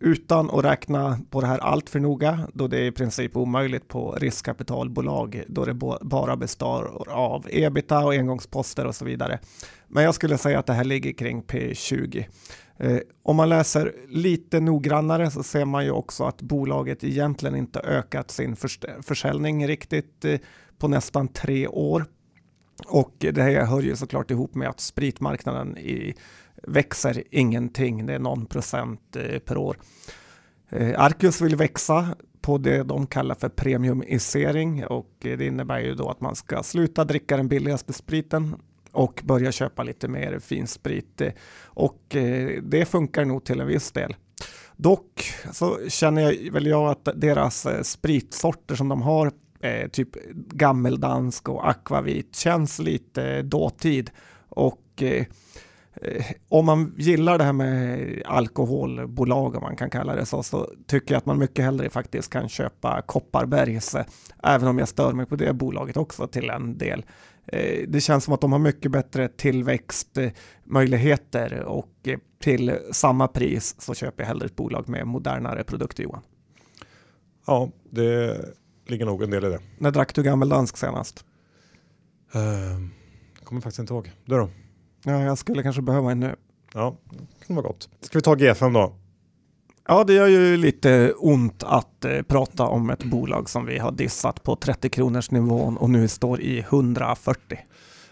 utan 0.00 0.50
att 0.50 0.64
räkna 0.64 1.18
på 1.30 1.40
det 1.40 1.46
här 1.46 1.58
allt 1.58 1.90
för 1.90 2.00
noga, 2.00 2.48
då 2.54 2.68
det 2.68 2.78
är 2.78 2.84
i 2.84 2.92
princip 2.92 3.36
omöjligt 3.36 3.88
på 3.88 4.12
riskkapitalbolag, 4.12 5.42
då 5.48 5.64
det 5.64 5.74
bara 6.00 6.36
består 6.36 7.08
av 7.10 7.46
ebita 7.50 8.04
och 8.04 8.12
engångsposter 8.12 8.86
och 8.86 8.94
så 8.94 9.04
vidare. 9.04 9.38
Men 9.88 10.04
jag 10.04 10.14
skulle 10.14 10.38
säga 10.38 10.58
att 10.58 10.66
det 10.66 10.72
här 10.72 10.84
ligger 10.84 11.12
kring 11.12 11.42
P20. 11.42 12.24
Eh, 12.76 12.98
om 13.22 13.36
man 13.36 13.48
läser 13.48 13.92
lite 14.08 14.60
noggrannare 14.60 15.30
så 15.30 15.42
ser 15.42 15.64
man 15.64 15.84
ju 15.84 15.90
också 15.90 16.24
att 16.24 16.42
bolaget 16.42 17.04
egentligen 17.04 17.56
inte 17.56 17.80
ökat 17.80 18.30
sin 18.30 18.56
försäljning 19.02 19.68
riktigt 19.68 20.24
eh, 20.24 20.38
på 20.78 20.88
nästan 20.88 21.28
tre 21.28 21.66
år. 21.66 22.04
Och 22.86 23.14
det 23.18 23.42
här 23.42 23.64
hör 23.64 23.82
ju 23.82 23.96
såklart 23.96 24.30
ihop 24.30 24.54
med 24.54 24.68
att 24.68 24.80
spritmarknaden 24.80 25.78
i, 25.78 26.14
växer 26.62 27.22
ingenting. 27.30 28.06
Det 28.06 28.14
är 28.14 28.18
någon 28.18 28.46
procent 28.46 29.16
eh, 29.16 29.38
per 29.38 29.56
år. 29.56 29.76
Eh, 30.68 31.00
Arcus 31.00 31.40
vill 31.40 31.56
växa 31.56 32.16
på 32.40 32.58
det 32.58 32.82
de 32.82 33.06
kallar 33.06 33.34
för 33.34 33.48
premiumisering 33.48 34.86
och 34.86 35.10
eh, 35.20 35.38
det 35.38 35.46
innebär 35.46 35.80
ju 35.80 35.94
då 35.94 36.08
att 36.08 36.20
man 36.20 36.36
ska 36.36 36.62
sluta 36.62 37.04
dricka 37.04 37.36
den 37.36 37.48
billigaste 37.48 37.92
spriten 37.92 38.56
och 38.92 39.22
börja 39.24 39.52
köpa 39.52 39.82
lite 39.82 40.08
mer 40.08 40.38
finsprit 40.38 41.22
och 41.64 42.16
det 42.62 42.88
funkar 42.88 43.24
nog 43.24 43.44
till 43.44 43.60
en 43.60 43.66
viss 43.66 43.92
del. 43.92 44.16
Dock 44.76 45.32
så 45.52 45.78
känner 45.88 46.22
jag 46.22 46.52
väl 46.52 46.66
jag 46.66 46.90
att 46.90 47.08
deras 47.20 47.66
spritsorter 47.82 48.74
som 48.74 48.88
de 48.88 49.02
har 49.02 49.32
typ 49.88 50.08
gammeldansk 50.52 51.48
och 51.48 51.68
akvavit 51.68 52.36
känns 52.36 52.78
lite 52.78 53.42
dåtid. 53.42 54.10
Och 54.48 55.02
om 56.48 56.66
man 56.66 56.94
gillar 56.98 57.38
det 57.38 57.44
här 57.44 57.52
med 57.52 58.22
alkoholbolag, 58.26 59.54
om 59.54 59.62
man 59.62 59.76
kan 59.76 59.90
kalla 59.90 60.14
det 60.14 60.26
så, 60.26 60.42
så 60.42 60.70
tycker 60.86 61.14
jag 61.14 61.18
att 61.18 61.26
man 61.26 61.38
mycket 61.38 61.64
hellre 61.64 61.90
faktiskt 61.90 62.32
kan 62.32 62.48
köpa 62.48 63.02
Kopparbergs, 63.02 63.96
även 64.42 64.68
om 64.68 64.78
jag 64.78 64.88
stör 64.88 65.12
mig 65.12 65.26
på 65.26 65.36
det 65.36 65.52
bolaget 65.52 65.96
också 65.96 66.26
till 66.26 66.50
en 66.50 66.78
del. 66.78 67.04
Eh, 67.46 67.88
det 67.88 68.00
känns 68.00 68.24
som 68.24 68.34
att 68.34 68.40
de 68.40 68.52
har 68.52 68.58
mycket 68.58 68.92
bättre 68.92 69.28
tillväxtmöjligheter 69.28 71.64
och 71.64 71.92
eh, 72.04 72.18
till 72.38 72.78
samma 72.92 73.28
pris 73.28 73.74
så 73.78 73.94
köper 73.94 74.22
jag 74.22 74.28
hellre 74.28 74.46
ett 74.46 74.56
bolag 74.56 74.88
med 74.88 75.06
modernare 75.06 75.64
produkter 75.64 76.02
Johan. 76.02 76.22
Ja, 77.46 77.70
det 77.90 78.40
ligger 78.86 79.06
nog 79.06 79.22
en 79.22 79.30
del 79.30 79.44
i 79.44 79.48
det. 79.48 79.60
När 79.78 79.90
drack 79.90 80.14
du 80.14 80.22
gammeldansk 80.22 80.76
senast? 80.76 81.24
Uh, 82.34 82.40
kommer 83.44 83.60
faktiskt 83.60 83.78
inte 83.78 83.92
ihåg. 83.92 84.12
Du 84.24 84.36
då? 84.36 84.48
Ja, 85.04 85.22
jag 85.22 85.38
skulle 85.38 85.62
kanske 85.62 85.82
behöva 85.82 86.10
en 86.10 86.20
nu. 86.20 86.34
Ja, 86.74 86.96
det 87.10 87.46
kan 87.46 87.56
vara 87.56 87.66
gott. 87.66 87.88
Ska 88.00 88.18
vi 88.18 88.22
ta 88.22 88.34
G5 88.34 88.74
då? 88.74 88.94
Ja, 89.88 90.04
det 90.04 90.12
gör 90.12 90.26
ju 90.26 90.56
lite 90.56 91.12
ont 91.18 91.62
att 91.62 92.04
eh, 92.04 92.22
prata 92.22 92.66
om 92.66 92.90
ett 92.90 93.04
bolag 93.04 93.48
som 93.48 93.66
vi 93.66 93.78
har 93.78 93.92
dissat 93.92 94.42
på 94.42 94.56
30 94.56 94.90
kronors 94.90 95.30
nivån 95.30 95.76
och 95.76 95.90
nu 95.90 96.08
står 96.08 96.40
i 96.40 96.58
140. 96.58 97.58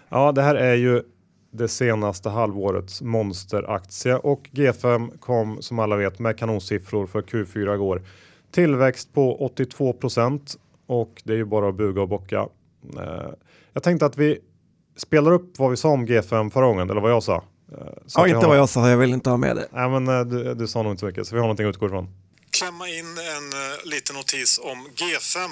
Ja, 0.09 0.33
det 0.33 0.43
här 0.43 0.55
är 0.55 0.75
ju 0.75 1.03
det 1.51 1.69
senaste 1.69 2.31
halvårets 2.31 3.03
monsteraktie 3.03 4.17
och 4.17 4.49
G5 4.53 5.19
kom 5.19 5.63
som 5.63 5.79
alla 5.79 5.97
vet 5.97 6.19
med 6.19 6.39
kanonsiffror 6.39 7.07
för 7.07 7.23
Q4 7.23 7.75
igår. 7.75 8.03
Tillväxt 8.51 9.13
på 9.13 9.51
82% 9.57 10.57
och 10.87 11.23
det 11.25 11.33
är 11.33 11.37
ju 11.37 11.45
bara 11.45 11.69
att 11.69 11.75
buga 11.75 12.03
och 12.03 12.09
bocka. 12.09 12.49
Eh, 12.97 13.31
jag 13.73 13.83
tänkte 13.83 14.07
att 14.07 14.19
vi 14.19 14.39
spelar 14.99 15.33
upp 15.33 15.59
vad 15.59 15.71
vi 15.71 15.77
sa 15.77 15.89
om 15.89 16.07
G5 16.07 16.51
förra 16.51 16.67
gången, 16.67 16.91
eller 16.91 17.01
vad 17.01 17.11
jag 17.11 17.23
sa. 17.23 17.45
Eh, 17.73 17.79
så 18.07 18.21
ja, 18.21 18.27
inte 18.27 18.39
har... 18.39 18.49
vad 18.49 18.59
jag 18.59 18.69
sa, 18.69 18.91
jag 18.91 18.97
vill 18.97 19.13
inte 19.13 19.31
ha 19.31 19.37
med 19.37 19.57
det. 19.57 19.69
Nej, 19.73 19.89
men 19.89 20.09
eh, 20.09 20.21
du, 20.21 20.55
du 20.55 20.69
sa 20.69 20.83
nog 20.83 20.93
inte 20.93 21.01
så 21.01 21.07
mycket, 21.07 21.27
så 21.27 21.35
vi 21.35 21.41
har 21.41 21.47
någonting 21.47 21.67
att 21.67 21.75
utgå 21.75 21.87
ifrån. 21.87 22.09
Klämma 22.51 22.89
in 22.89 23.19
en 23.19 23.45
uh, 23.55 23.85
liten 23.85 24.17
notis 24.17 24.61
om 24.63 24.89
G5. 24.97 25.49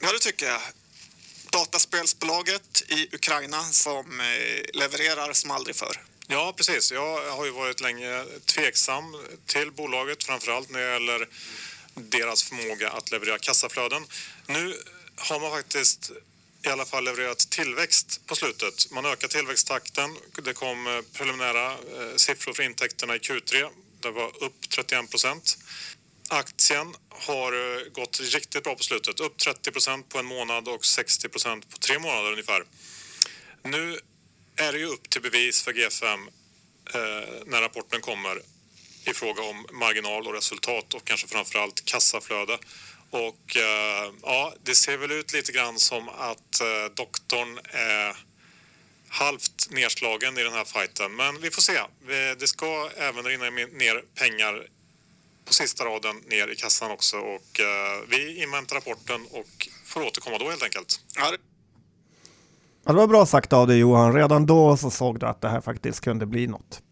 Ja, 0.00 0.12
det 0.12 0.18
tycker 0.18 0.46
jag. 0.46 0.60
Dataspelsbolaget 1.50 2.82
i 2.88 3.16
Ukraina 3.16 3.62
som 3.62 4.06
uh, 4.20 4.80
levererar 4.80 5.32
som 5.32 5.50
aldrig 5.50 5.76
förr. 5.76 5.96
Ja, 6.26 6.54
precis. 6.56 6.92
Jag 6.92 7.30
har 7.36 7.44
ju 7.44 7.50
varit 7.50 7.80
länge 7.80 8.24
tveksam 8.54 9.04
till 9.46 9.72
bolaget, 9.72 10.24
framförallt 10.24 10.70
när 10.70 10.80
det 10.80 10.92
gäller 10.92 11.28
deras 11.94 12.42
förmåga 12.42 12.90
att 12.90 13.10
leverera 13.10 13.38
kassaflöden. 13.38 14.02
Nu 14.46 14.74
har 15.16 15.40
man 15.40 15.50
faktiskt 15.50 16.12
i 16.66 16.68
alla 16.68 16.84
fall 16.84 17.04
levererat 17.04 17.38
tillväxt 17.50 18.20
på 18.26 18.34
slutet. 18.34 18.90
Man 18.90 19.06
ökar 19.06 19.28
tillväxttakten. 19.28 20.16
Det 20.44 20.54
kom 20.54 20.86
eh, 20.86 21.00
preliminära 21.12 21.72
eh, 21.72 22.16
siffror 22.16 22.52
för 22.52 22.62
intäkterna 22.62 23.16
i 23.16 23.18
Q3. 23.18 23.68
Det 24.00 24.10
var 24.10 24.44
upp 24.44 24.70
31 24.70 25.10
procent. 25.10 25.58
Aktien 26.28 26.94
har 27.08 27.52
eh, 27.52 27.92
gått 27.92 28.20
riktigt 28.20 28.64
bra 28.64 28.74
på 28.74 28.82
slutet. 28.82 29.20
Upp 29.20 29.38
30 29.38 29.70
procent 29.70 30.08
på 30.08 30.18
en 30.18 30.26
månad 30.26 30.68
och 30.68 30.84
60 30.84 31.28
procent 31.28 31.70
på 31.70 31.78
tre 31.78 31.98
månader 31.98 32.30
ungefär. 32.30 32.64
Nu 33.62 33.98
är 34.56 34.72
det 34.72 34.78
ju 34.78 34.86
upp 34.86 35.10
till 35.10 35.22
bevis 35.22 35.62
för 35.62 35.72
G5 35.72 36.28
när 37.46 37.60
rapporten 37.60 38.00
kommer 38.00 38.42
i 39.04 39.14
fråga 39.14 39.42
om 39.42 39.66
marginal 39.72 40.26
och 40.26 40.34
resultat 40.34 40.94
och 40.94 41.04
kanske 41.04 41.28
framförallt 41.28 41.84
kassaflöde. 41.84 42.58
Och 43.12 43.56
eh, 43.56 44.12
ja, 44.22 44.52
det 44.62 44.74
ser 44.74 44.96
väl 44.96 45.12
ut 45.12 45.32
lite 45.32 45.52
grann 45.52 45.78
som 45.78 46.08
att 46.08 46.60
eh, 46.60 46.94
doktorn 46.94 47.58
är 47.64 48.16
halvt 49.08 49.70
nedslagen 49.70 50.38
i 50.38 50.42
den 50.42 50.52
här 50.52 50.64
fighten. 50.64 51.16
Men 51.16 51.40
vi 51.40 51.50
får 51.50 51.62
se. 51.62 51.80
Det 52.38 52.46
ska 52.46 52.90
även 52.96 53.24
rinna 53.24 53.44
ner 53.50 54.04
pengar 54.14 54.66
på 55.44 55.52
sista 55.52 55.84
raden 55.84 56.16
ner 56.26 56.48
i 56.48 56.56
kassan 56.56 56.90
också 56.90 57.16
och 57.16 57.60
eh, 57.60 58.08
vi 58.08 58.42
inväntar 58.42 58.76
rapporten 58.76 59.26
och 59.30 59.68
får 59.84 60.06
återkomma 60.06 60.38
då 60.38 60.50
helt 60.50 60.62
enkelt. 60.62 61.00
Ja, 62.84 62.92
det 62.92 62.98
var 62.98 63.06
bra 63.06 63.26
sagt 63.26 63.52
av 63.52 63.66
dig 63.66 63.78
Johan. 63.78 64.14
Redan 64.14 64.46
då 64.46 64.76
så 64.76 64.90
såg 64.90 65.20
du 65.20 65.26
att 65.26 65.40
det 65.40 65.48
här 65.48 65.60
faktiskt 65.60 66.00
kunde 66.00 66.26
bli 66.26 66.46
något. 66.46 66.82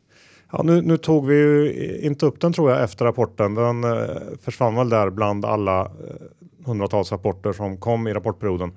Ja, 0.52 0.62
nu, 0.62 0.82
nu, 0.82 0.96
tog 0.96 1.26
vi 1.26 1.34
ju 1.34 1.98
inte 2.02 2.26
upp 2.26 2.40
den 2.40 2.52
tror 2.52 2.70
jag 2.70 2.82
efter 2.82 3.04
rapporten. 3.04 3.54
Den 3.54 3.84
eh, 3.84 4.16
försvann 4.42 4.76
väl 4.76 4.88
där 4.88 5.10
bland 5.10 5.44
alla 5.44 5.80
eh, 5.80 6.66
hundratals 6.66 7.12
rapporter 7.12 7.52
som 7.52 7.76
kom 7.76 8.08
i 8.08 8.12
rapportperioden. 8.12 8.72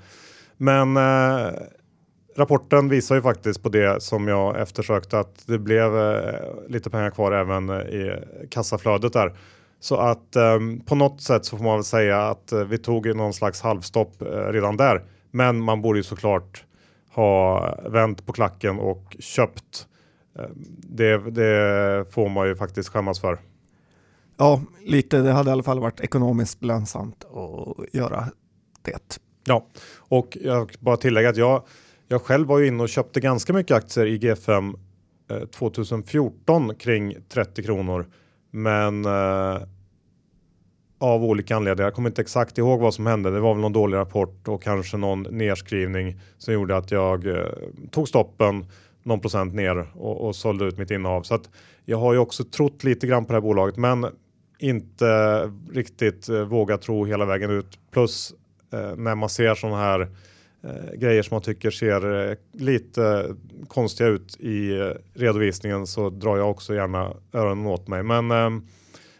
Men 0.57 0.97
eh, 0.97 1.51
rapporten 2.35 2.89
visar 2.89 3.15
ju 3.15 3.21
faktiskt 3.21 3.63
på 3.63 3.69
det 3.69 4.03
som 4.03 4.27
jag 4.27 4.61
eftersökte 4.61 5.19
att 5.19 5.47
det 5.47 5.59
blev 5.59 5.97
eh, 5.97 6.39
lite 6.67 6.89
pengar 6.89 7.09
kvar 7.09 7.31
även 7.31 7.69
eh, 7.69 7.77
i 7.77 8.19
kassaflödet 8.49 9.13
där. 9.13 9.33
Så 9.79 9.95
att 9.95 10.35
eh, 10.35 10.59
på 10.85 10.95
något 10.95 11.21
sätt 11.21 11.45
så 11.45 11.57
får 11.57 11.63
man 11.63 11.75
väl 11.75 11.83
säga 11.83 12.21
att 12.21 12.51
eh, 12.51 12.59
vi 12.59 12.77
tog 12.77 13.15
någon 13.15 13.33
slags 13.33 13.61
halvstopp 13.61 14.21
eh, 14.21 14.27
redan 14.27 14.77
där. 14.77 15.03
Men 15.31 15.59
man 15.59 15.81
borde 15.81 15.99
ju 15.99 16.03
såklart 16.03 16.63
ha 17.13 17.77
vänt 17.89 18.25
på 18.25 18.33
klacken 18.33 18.79
och 18.79 19.15
köpt 19.19 19.87
det, 20.77 21.17
det, 21.17 22.05
får 22.11 22.29
man 22.29 22.47
ju 22.47 22.55
faktiskt 22.55 22.89
skämmas 22.89 23.19
för. 23.19 23.39
Ja, 24.37 24.61
lite. 24.85 25.17
Det 25.21 25.31
hade 25.31 25.49
i 25.49 25.53
alla 25.53 25.63
fall 25.63 25.79
varit 25.79 25.99
ekonomiskt 25.99 26.63
lönsamt 26.63 27.25
att 27.25 27.93
göra 27.93 28.27
det. 28.81 29.19
Ja, 29.45 29.67
och 29.97 30.37
jag 30.41 30.71
bara 30.79 30.97
tillägga 30.97 31.29
att 31.29 31.37
jag, 31.37 31.63
jag 32.07 32.21
själv 32.21 32.47
var 32.47 32.59
ju 32.59 32.67
inne 32.67 32.83
och 32.83 32.89
köpte 32.89 33.19
ganska 33.19 33.53
mycket 33.53 33.77
aktier 33.77 34.05
i 34.05 34.17
G5 34.17 34.79
eh, 35.31 35.39
2014 35.39 36.75
kring 36.75 37.15
30 37.29 37.63
kronor. 37.63 38.05
Men 38.51 39.05
eh, 39.05 39.61
av 40.97 41.23
olika 41.23 41.55
anledningar, 41.55 41.87
jag 41.87 41.93
kommer 41.93 42.09
inte 42.09 42.21
exakt 42.21 42.57
ihåg 42.57 42.79
vad 42.79 42.93
som 42.93 43.05
hände. 43.05 43.31
Det 43.31 43.39
var 43.39 43.53
väl 43.53 43.61
någon 43.61 43.73
dålig 43.73 43.97
rapport 43.97 44.47
och 44.47 44.63
kanske 44.63 44.97
någon 44.97 45.21
nedskrivning 45.23 46.19
som 46.37 46.53
gjorde 46.53 46.77
att 46.77 46.91
jag 46.91 47.27
eh, 47.27 47.45
tog 47.91 48.07
stoppen 48.07 48.65
någon 49.03 49.19
procent 49.19 49.53
ner 49.53 49.87
och, 49.93 50.27
och 50.27 50.35
sålde 50.35 50.65
ut 50.65 50.77
mitt 50.77 50.91
innehav. 50.91 51.23
Så 51.23 51.35
att 51.35 51.49
jag 51.85 51.97
har 51.97 52.13
ju 52.13 52.19
också 52.19 52.43
trott 52.43 52.83
lite 52.83 53.07
grann 53.07 53.25
på 53.25 53.33
det 53.33 53.35
här 53.35 53.41
bolaget, 53.41 53.77
men 53.77 54.07
inte 54.59 55.51
riktigt 55.73 56.29
eh, 56.29 56.41
vågat 56.41 56.81
tro 56.81 57.05
hela 57.05 57.25
vägen 57.25 57.51
ut. 57.51 57.79
Plus 57.91 58.33
eh, 58.73 58.95
när 58.95 59.15
man 59.15 59.29
ser 59.29 59.55
sådana 59.55 59.77
här 59.77 60.01
eh, 60.63 60.93
grejer 60.95 61.23
som 61.23 61.35
man 61.35 61.41
tycker 61.41 61.71
ser 61.71 62.29
eh, 62.29 62.37
lite 62.51 63.35
konstiga 63.67 64.09
ut 64.09 64.39
i 64.39 64.79
eh, 64.79 64.91
redovisningen 65.13 65.87
så 65.87 66.09
drar 66.09 66.37
jag 66.37 66.49
också 66.49 66.75
gärna 66.75 67.13
öronen 67.33 67.65
åt 67.65 67.87
mig. 67.87 68.03
Men 68.03 68.31
eh, 68.31 68.63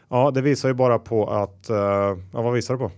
ja, 0.10 0.32
det 0.32 0.41
visar 0.41 0.69
ju 0.69 0.74
bara 0.76 1.00
på 1.00 1.30
att, 1.30 1.69
eh, 1.69 1.78
ja 2.32 2.41
vad 2.41 2.54
visar 2.54 2.74
det 2.74 2.78
på? 2.78 2.91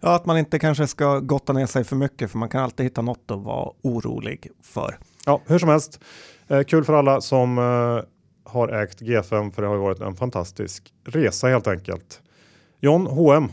Ja, 0.00 0.14
att 0.14 0.26
man 0.26 0.38
inte 0.38 0.58
kanske 0.58 0.86
ska 0.86 1.20
gotta 1.20 1.52
ner 1.52 1.66
sig 1.66 1.84
för 1.84 1.96
mycket 1.96 2.30
för 2.30 2.38
man 2.38 2.48
kan 2.48 2.62
alltid 2.62 2.84
hitta 2.84 3.02
något 3.02 3.30
att 3.30 3.42
vara 3.42 3.72
orolig 3.82 4.48
för. 4.62 4.98
Ja, 5.26 5.40
hur 5.46 5.58
som 5.58 5.68
helst. 5.68 6.00
Eh, 6.48 6.62
kul 6.62 6.84
för 6.84 6.92
alla 6.92 7.20
som 7.20 7.58
eh, 7.58 8.04
har 8.52 8.68
ägt 8.68 9.00
G5 9.00 9.50
för 9.50 9.62
det 9.62 9.68
har 9.68 9.74
ju 9.74 9.80
varit 9.80 10.00
en 10.00 10.16
fantastisk 10.16 10.92
resa 11.04 11.48
helt 11.48 11.66
enkelt. 11.66 12.20
John, 12.80 13.06
H&M. 13.06 13.48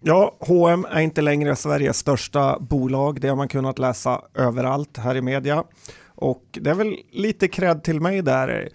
Ja, 0.00 0.36
H&M 0.40 0.86
är 0.90 1.00
inte 1.00 1.22
längre 1.22 1.56
Sveriges 1.56 1.98
största 1.98 2.58
bolag. 2.60 3.20
Det 3.20 3.28
har 3.28 3.36
man 3.36 3.48
kunnat 3.48 3.78
läsa 3.78 4.22
överallt 4.34 4.96
här 4.96 5.16
i 5.16 5.22
media. 5.22 5.64
Och 6.06 6.44
det 6.50 6.70
är 6.70 6.74
väl 6.74 6.96
lite 7.12 7.48
cred 7.48 7.84
till 7.84 8.00
mig 8.00 8.22
där 8.22 8.68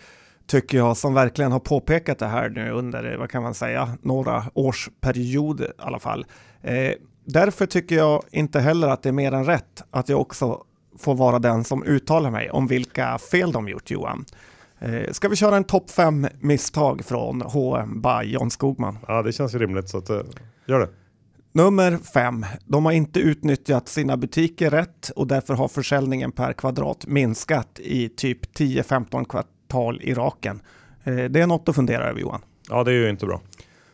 tycker 0.48 0.78
jag 0.78 0.98
som 0.98 1.14
verkligen 1.14 1.52
har 1.52 1.60
påpekat 1.60 2.20
det 2.20 2.26
här 2.26 2.50
nu 2.50 2.72
under, 2.72 3.18
vad 3.18 3.30
kan 3.30 3.44
man 3.44 3.54
säga, 3.54 3.98
några 4.02 4.44
års 4.54 4.90
period 5.02 5.62
i 5.62 5.68
alla 5.78 6.00
fall. 6.00 6.26
Eh, 6.62 6.92
därför 7.26 7.66
tycker 7.66 7.96
jag 7.96 8.24
inte 8.32 8.60
heller 8.60 8.88
att 8.88 9.04
det 9.04 9.10
är 9.10 9.14
mer 9.14 9.32
än 9.32 9.46
rätt 9.46 9.84
att 9.92 10.10
jag 10.10 10.22
också 10.22 10.64
får 11.00 11.16
vara 11.16 11.40
den 11.40 11.64
som 11.64 11.84
uttalar 11.84 12.32
mig 12.32 12.50
om 12.50 12.68
vilka 12.68 13.18
fel 13.18 13.52
de 13.52 13.68
gjort 13.68 13.92
Johan. 13.92 14.26
Eh, 14.80 15.12
ska 15.12 15.28
vi 15.28 15.36
köra 15.36 15.58
en 15.58 15.64
topp 15.64 15.90
fem 15.90 16.28
misstag 16.40 17.06
från 17.06 17.42
H&M 17.42 18.02
by 18.02 18.32
John 18.32 18.50
Skogman? 18.50 18.98
Ja, 19.08 19.22
det 19.22 19.32
känns 19.32 19.56
ju 19.56 19.60
rimligt 19.60 19.90
så 19.90 19.98
att, 19.98 20.10
eh, 20.10 20.22
gör 20.66 20.80
det. 20.80 20.90
Nummer 21.52 21.98
fem. 21.98 22.46
De 22.66 22.86
har 22.86 22.92
inte 22.92 23.20
utnyttjat 23.20 23.90
sina 23.90 24.18
butiker 24.18 24.70
rätt 24.70 25.12
och 25.16 25.28
därför 25.28 25.54
har 25.54 25.68
försäljningen 25.68 26.32
per 26.32 26.54
kvadrat 26.54 27.06
minskat 27.08 27.80
i 27.80 28.10
typ 28.10 28.54
10-15 28.54 29.26
kvartal 29.26 30.02
i 30.02 30.14
raken. 30.14 30.62
Eh, 31.04 31.16
det 31.16 31.42
är 31.42 31.48
något 31.48 31.70
att 31.70 31.76
fundera 31.76 32.10
över 32.10 32.20
Johan. 32.20 32.42
Ja, 32.70 32.84
det 32.84 32.92
är 32.92 32.96
ju 32.96 33.10
inte 33.10 33.26
bra. 33.26 33.42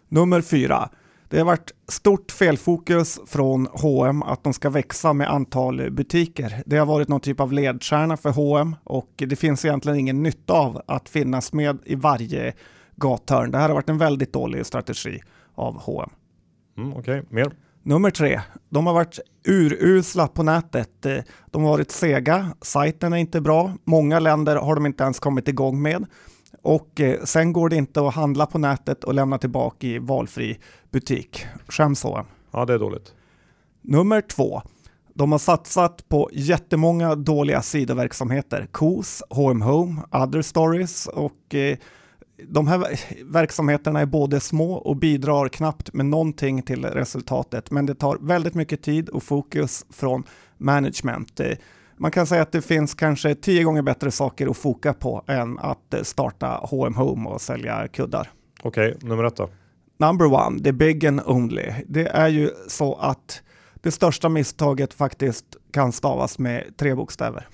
Nummer 0.10 0.42
fyra. 0.42 0.90
Det 1.30 1.38
har 1.38 1.46
varit 1.46 1.72
stort 1.88 2.32
felfokus 2.32 3.20
från 3.26 3.68
H&M 3.74 4.24
att 4.24 4.44
de 4.44 4.54
ska 4.54 4.70
växa 4.70 5.14
med 5.14 5.30
antal 5.30 5.92
butiker. 5.92 6.64
Det 6.66 6.78
har 6.78 6.86
varit 6.86 7.08
någon 7.08 7.20
typ 7.20 7.40
av 7.40 7.54
ledstjärna 7.54 8.18
för 8.18 8.30
H&M 8.30 8.76
och 8.84 9.10
det 9.16 9.36
finns 9.36 9.66
egentligen 9.66 10.00
ingen 10.00 10.24
nytta 10.24 10.54
av 10.54 10.82
att 10.88 11.10
finnas 11.10 11.54
med 11.54 11.78
i 11.86 11.96
varje 11.96 12.54
gathörn. 12.96 13.52
Det 13.52 13.58
här 13.58 13.68
har 13.68 13.76
varit 13.76 13.90
en 13.90 13.98
väldigt 13.98 14.34
dålig 14.34 14.66
strategi 14.66 15.22
av 15.56 15.78
H&M. 15.82 16.10
Mm, 16.78 16.94
Okej, 16.94 17.20
okay. 17.20 17.24
mer? 17.30 17.52
Nummer 17.84 18.10
tre. 18.10 18.42
De 18.70 18.88
har 18.88 18.94
varit 18.94 19.20
urusla 19.48 20.28
på 20.28 20.44
nätet. 20.44 21.06
De 21.52 21.64
har 21.64 21.70
varit 21.70 21.92
sega. 21.92 22.50
Sajten 22.62 23.14
är 23.14 23.18
inte 23.18 23.42
bra. 23.42 23.74
Många 23.84 24.20
länder 24.20 24.56
har 24.56 24.76
de 24.76 24.86
inte 24.86 25.04
ens 25.04 25.20
kommit 25.20 25.48
igång 25.48 25.82
med. 25.82 26.06
Och 26.62 27.02
eh, 27.02 27.24
sen 27.24 27.54
går 27.54 27.70
det 27.70 27.76
inte 27.76 28.08
att 28.08 28.14
handla 28.14 28.46
på 28.46 28.58
nätet 28.58 29.04
och 29.04 29.14
lämna 29.14 29.38
tillbaka 29.38 29.88
i 29.88 30.00
valfri 30.00 30.60
butik. 30.92 31.46
Skäms 31.68 32.00
så. 32.00 32.26
Ja, 32.52 32.66
det 32.66 32.74
är 32.74 32.80
dåligt. 32.80 33.14
Nummer 33.82 34.22
två. 34.22 34.62
De 35.14 35.32
har 35.32 35.40
satsat 35.40 36.10
på 36.10 36.30
jättemånga 36.34 37.16
dåliga 37.16 37.62
sidoverksamheter. 37.62 38.68
KOS, 38.72 39.24
H&M 39.30 39.62
Home, 39.62 40.02
Other 40.12 40.42
Stories 40.42 41.08
och 41.08 41.56
eh, 41.56 41.78
de 42.48 42.68
här 42.68 43.00
verksamheterna 43.26 44.00
är 44.00 44.06
både 44.06 44.40
små 44.40 44.74
och 44.74 44.96
bidrar 44.96 45.50
knappt 45.50 45.94
med 45.94 46.06
någonting 46.06 46.62
till 46.62 46.86
resultatet, 46.86 47.72
men 47.72 47.86
det 47.86 47.96
tar 47.96 48.18
väldigt 48.22 48.56
mycket 48.56 48.82
tid 48.82 49.10
och 49.10 49.24
fokus 49.24 49.86
från 49.90 50.24
management. 50.58 51.42
Eh, 52.00 52.02
man 52.02 52.12
kan 52.12 52.28
säga 52.28 52.42
att 52.42 52.52
det 52.52 52.62
finns 52.62 52.94
kanske 52.94 53.36
tio 53.36 53.64
gånger 53.64 53.82
bättre 53.82 54.12
saker 54.12 54.48
att 54.48 54.58
foka 54.58 54.94
på 54.94 55.24
än 55.28 55.60
att 55.60 55.96
starta 56.04 56.48
H&M 56.64 56.96
Home 56.96 57.30
och 57.30 57.42
sälja 57.42 57.88
kuddar. 57.88 58.32
Okej, 58.64 58.96
okay, 58.96 59.10
nummer 59.10 59.24
ett 59.24 59.36
då? 59.36 59.50
Number 60.00 60.26
one, 60.26 60.60
the 60.64 60.72
big 60.72 61.06
and 61.06 61.22
only. 61.26 61.74
Det 61.88 62.08
är 62.08 62.28
ju 62.28 62.50
så 62.68 62.96
att 62.96 63.42
det 63.82 63.92
största 63.92 64.30
misstaget 64.30 64.94
faktiskt 64.94 65.46
kan 65.72 65.92
stavas 65.92 66.40
med 66.40 66.78
tre 66.78 66.96
bokstäver. 66.96 67.48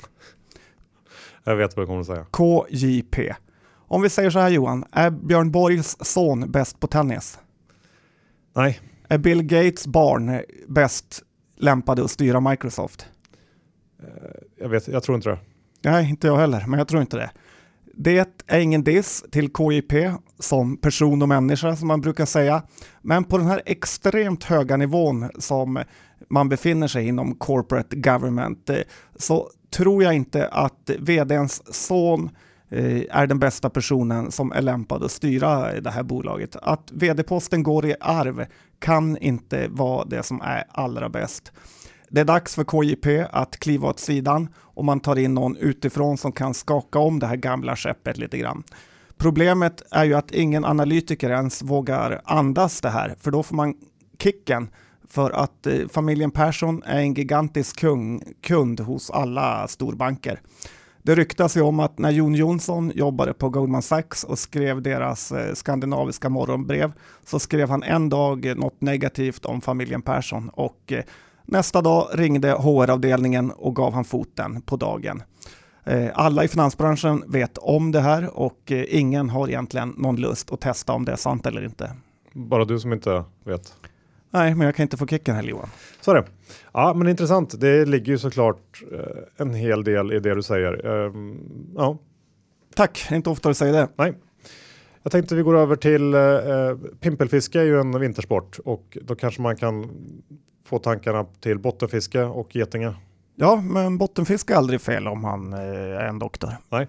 Jag 1.43 1.55
vet 1.55 1.75
vad 1.75 1.83
du 1.83 1.87
kommer 1.87 1.99
att 1.99 2.07
säga. 2.07 2.25
KJP. 2.31 3.33
Om 3.87 4.01
vi 4.01 4.09
säger 4.09 4.29
så 4.29 4.39
här 4.39 4.49
Johan, 4.49 4.85
är 4.91 5.09
Björn 5.09 5.51
Borgs 5.51 5.97
son 6.05 6.51
bäst 6.51 6.79
på 6.79 6.87
tennis? 6.87 7.39
Nej. 8.55 8.79
Är 9.09 9.17
Bill 9.17 9.43
Gates 9.43 9.87
barn 9.87 10.41
bäst 10.67 11.23
lämpade 11.57 12.03
att 12.03 12.11
styra 12.11 12.39
Microsoft? 12.39 13.07
Jag, 14.59 14.69
vet, 14.69 14.87
jag 14.87 15.03
tror 15.03 15.15
inte 15.15 15.29
det. 15.29 15.39
Nej, 15.81 16.09
inte 16.09 16.27
jag 16.27 16.37
heller, 16.37 16.63
men 16.67 16.77
jag 16.77 16.87
tror 16.87 17.01
inte 17.01 17.17
det. 17.17 17.31
Det 17.97 18.43
är 18.47 18.59
ingen 18.59 18.83
diss 18.83 19.23
till 19.31 19.49
KIP 19.57 19.93
som 20.39 20.77
person 20.77 21.21
och 21.21 21.27
människa 21.27 21.75
som 21.75 21.87
man 21.87 22.01
brukar 22.01 22.25
säga. 22.25 22.63
Men 23.01 23.23
på 23.23 23.37
den 23.37 23.47
här 23.47 23.61
extremt 23.65 24.43
höga 24.43 24.77
nivån 24.77 25.29
som 25.39 25.83
man 26.29 26.49
befinner 26.49 26.87
sig 26.87 27.07
inom 27.07 27.35
corporate 27.35 27.95
government 27.95 28.69
eh, 28.69 28.77
så 29.15 29.49
tror 29.69 30.03
jag 30.03 30.13
inte 30.13 30.47
att 30.47 30.89
vdns 30.99 31.75
son 31.75 32.29
eh, 32.69 33.01
är 33.09 33.27
den 33.27 33.39
bästa 33.39 33.69
personen 33.69 34.31
som 34.31 34.51
är 34.51 34.61
lämpad 34.61 35.03
att 35.03 35.11
styra 35.11 35.81
det 35.81 35.91
här 35.91 36.03
bolaget. 36.03 36.55
Att 36.55 36.91
vd-posten 36.91 37.63
går 37.63 37.85
i 37.85 37.95
arv 37.99 38.45
kan 38.79 39.17
inte 39.17 39.67
vara 39.67 40.05
det 40.05 40.23
som 40.23 40.41
är 40.41 40.63
allra 40.69 41.09
bäst. 41.09 41.51
Det 42.09 42.21
är 42.21 42.25
dags 42.25 42.55
för 42.55 42.63
KJP 42.63 43.27
att 43.31 43.57
kliva 43.57 43.89
åt 43.89 43.99
sidan 43.99 44.49
och 44.57 44.85
man 44.85 44.99
tar 44.99 45.15
in 45.15 45.33
någon 45.33 45.57
utifrån 45.57 46.17
som 46.17 46.31
kan 46.31 46.53
skaka 46.53 46.99
om 46.99 47.19
det 47.19 47.27
här 47.27 47.35
gamla 47.35 47.75
skeppet 47.75 48.17
lite 48.17 48.37
grann. 48.37 48.63
Problemet 49.17 49.81
är 49.91 50.05
ju 50.05 50.13
att 50.13 50.31
ingen 50.31 50.65
analytiker 50.65 51.29
ens 51.29 51.61
vågar 51.61 52.21
andas 52.23 52.81
det 52.81 52.89
här, 52.89 53.15
för 53.19 53.31
då 53.31 53.43
får 53.43 53.55
man 53.55 53.75
kicken 54.19 54.69
för 55.09 55.31
att 55.31 55.67
eh, 55.67 55.87
familjen 55.89 56.31
Persson 56.31 56.83
är 56.85 56.99
en 56.99 57.13
gigantisk 57.13 57.79
kung, 57.79 58.23
kund 58.41 58.79
hos 58.79 59.09
alla 59.09 59.67
storbanker. 59.67 60.41
Det 61.03 61.15
ryktas 61.15 61.57
ju 61.57 61.61
om 61.61 61.79
att 61.79 61.99
när 61.99 62.11
Jon 62.11 62.35
Jonsson 62.35 62.91
jobbade 62.95 63.33
på 63.33 63.49
Goldman 63.49 63.81
Sachs 63.81 64.23
och 64.23 64.39
skrev 64.39 64.81
deras 64.81 65.31
eh, 65.31 65.53
skandinaviska 65.53 66.29
morgonbrev 66.29 66.91
så 67.25 67.39
skrev 67.39 67.69
han 67.69 67.83
en 67.83 68.09
dag 68.09 68.57
något 68.57 68.81
negativt 68.81 69.45
om 69.45 69.61
familjen 69.61 70.01
Persson 70.01 70.49
och 70.49 70.91
eh, 70.91 71.03
Nästa 71.45 71.81
dag 71.81 72.07
ringde 72.13 72.51
HR-avdelningen 72.51 73.51
och 73.51 73.75
gav 73.75 73.93
han 73.93 74.05
foten 74.05 74.61
på 74.61 74.75
dagen. 74.75 75.23
Eh, 75.83 76.09
alla 76.13 76.43
i 76.43 76.47
finansbranschen 76.47 77.23
vet 77.27 77.57
om 77.57 77.91
det 77.91 78.01
här 78.01 78.39
och 78.39 78.71
eh, 78.71 78.85
ingen 78.89 79.29
har 79.29 79.47
egentligen 79.47 79.93
någon 79.97 80.15
lust 80.15 80.51
att 80.51 80.61
testa 80.61 80.93
om 80.93 81.05
det 81.05 81.11
är 81.11 81.15
sant 81.15 81.45
eller 81.45 81.63
inte. 81.63 81.91
Bara 82.33 82.65
du 82.65 82.79
som 82.79 82.93
inte 82.93 83.23
vet. 83.43 83.73
Nej, 84.31 84.55
men 84.55 84.65
jag 84.65 84.75
kan 84.75 84.83
inte 84.83 84.97
få 84.97 85.07
kicken 85.07 85.35
heller 85.35 85.49
Johan. 85.49 85.69
Så 86.01 86.11
är 86.11 86.15
det. 86.15 86.25
Ja, 86.73 86.93
men 86.93 87.07
intressant. 87.07 87.61
Det 87.61 87.85
ligger 87.85 88.11
ju 88.11 88.17
såklart 88.17 88.83
eh, 88.91 89.45
en 89.45 89.53
hel 89.53 89.83
del 89.83 90.13
i 90.13 90.19
det 90.19 90.35
du 90.35 90.43
säger. 90.43 90.85
Ehm, 90.85 91.39
ja. 91.75 91.97
Tack, 92.75 93.07
inte 93.11 93.29
ofta 93.29 93.49
du 93.49 93.55
säger 93.55 93.73
det. 93.73 93.87
Nej. 93.95 94.13
Jag 95.03 95.11
tänkte 95.11 95.35
vi 95.35 95.41
går 95.41 95.57
över 95.57 95.75
till 95.75 96.13
eh, 96.13 96.91
pimpelfiske 96.99 97.59
är 97.59 97.63
ju 97.63 97.79
en 97.79 97.99
vintersport 97.99 98.59
och 98.65 98.97
då 99.01 99.15
kanske 99.15 99.41
man 99.41 99.55
kan 99.55 99.89
få 100.65 100.79
tankarna 100.79 101.25
till 101.39 101.59
bottenfiske 101.59 102.23
och 102.23 102.55
getinge. 102.55 102.93
Ja, 103.35 103.55
men 103.55 103.97
bottenfiske 103.97 104.53
är 104.53 104.57
aldrig 104.57 104.81
fel 104.81 105.07
om 105.07 105.21
man 105.21 105.53
eh, 105.53 105.59
är 105.59 106.07
en 106.07 106.19
doktor. 106.19 106.49
Nej. 106.69 106.87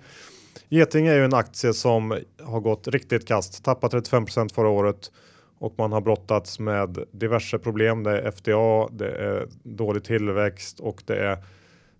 Geting 0.68 1.06
är 1.06 1.14
ju 1.14 1.24
en 1.24 1.34
aktie 1.34 1.72
som 1.72 2.18
har 2.42 2.60
gått 2.60 2.88
riktigt 2.88 3.28
kast, 3.28 3.64
tappat 3.64 3.90
35 3.90 4.26
förra 4.54 4.68
året 4.68 5.12
och 5.58 5.74
man 5.78 5.92
har 5.92 6.00
brottats 6.00 6.58
med 6.58 6.98
diverse 7.12 7.58
problem. 7.58 8.02
Det 8.02 8.20
är 8.20 8.30
FDA, 8.30 8.88
det 8.92 9.10
är 9.10 9.48
dålig 9.62 10.04
tillväxt 10.04 10.80
och 10.80 11.02
det 11.06 11.16
är 11.16 11.38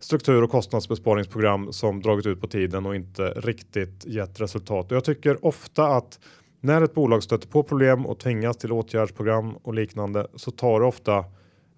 struktur 0.01 0.43
och 0.43 0.51
kostnadsbesparingsprogram 0.51 1.73
som 1.73 2.03
dragit 2.03 2.27
ut 2.27 2.41
på 2.41 2.47
tiden 2.47 2.87
och 2.87 2.97
inte 2.97 3.23
riktigt 3.23 4.07
gett 4.07 4.41
resultat. 4.41 4.91
Och 4.91 4.97
jag 4.97 5.05
tycker 5.05 5.47
ofta 5.47 5.87
att 5.87 6.19
När 6.61 6.83
ett 6.83 6.95
bolag 6.95 7.23
stöter 7.23 7.49
på 7.49 7.63
problem 7.63 8.07
och 8.07 8.19
tvingas 8.19 8.57
till 8.57 8.73
åtgärdsprogram 8.73 9.57
och 9.57 9.75
liknande 9.75 10.27
så 10.35 10.51
tar 10.51 10.81
det 10.81 10.87
ofta 10.87 11.25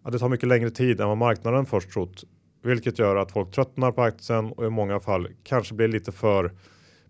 att 0.03 0.13
det 0.13 0.19
tar 0.19 0.29
mycket 0.29 0.49
längre 0.49 0.71
tid 0.71 1.01
än 1.01 1.09
vad 1.09 1.17
marknaden 1.17 1.67
först 1.67 1.91
trott, 1.91 2.25
vilket 2.63 2.99
gör 2.99 3.17
att 3.17 3.33
folk 3.33 3.51
tröttnar 3.51 3.93
på 3.93 4.03
aktien 4.03 4.53
och 4.53 4.65
i 4.65 4.71
många 4.71 5.01
fall 5.01 5.29
kanske 5.45 5.75
blir 5.75 5.89
lite 5.89 6.13
för 6.13 6.53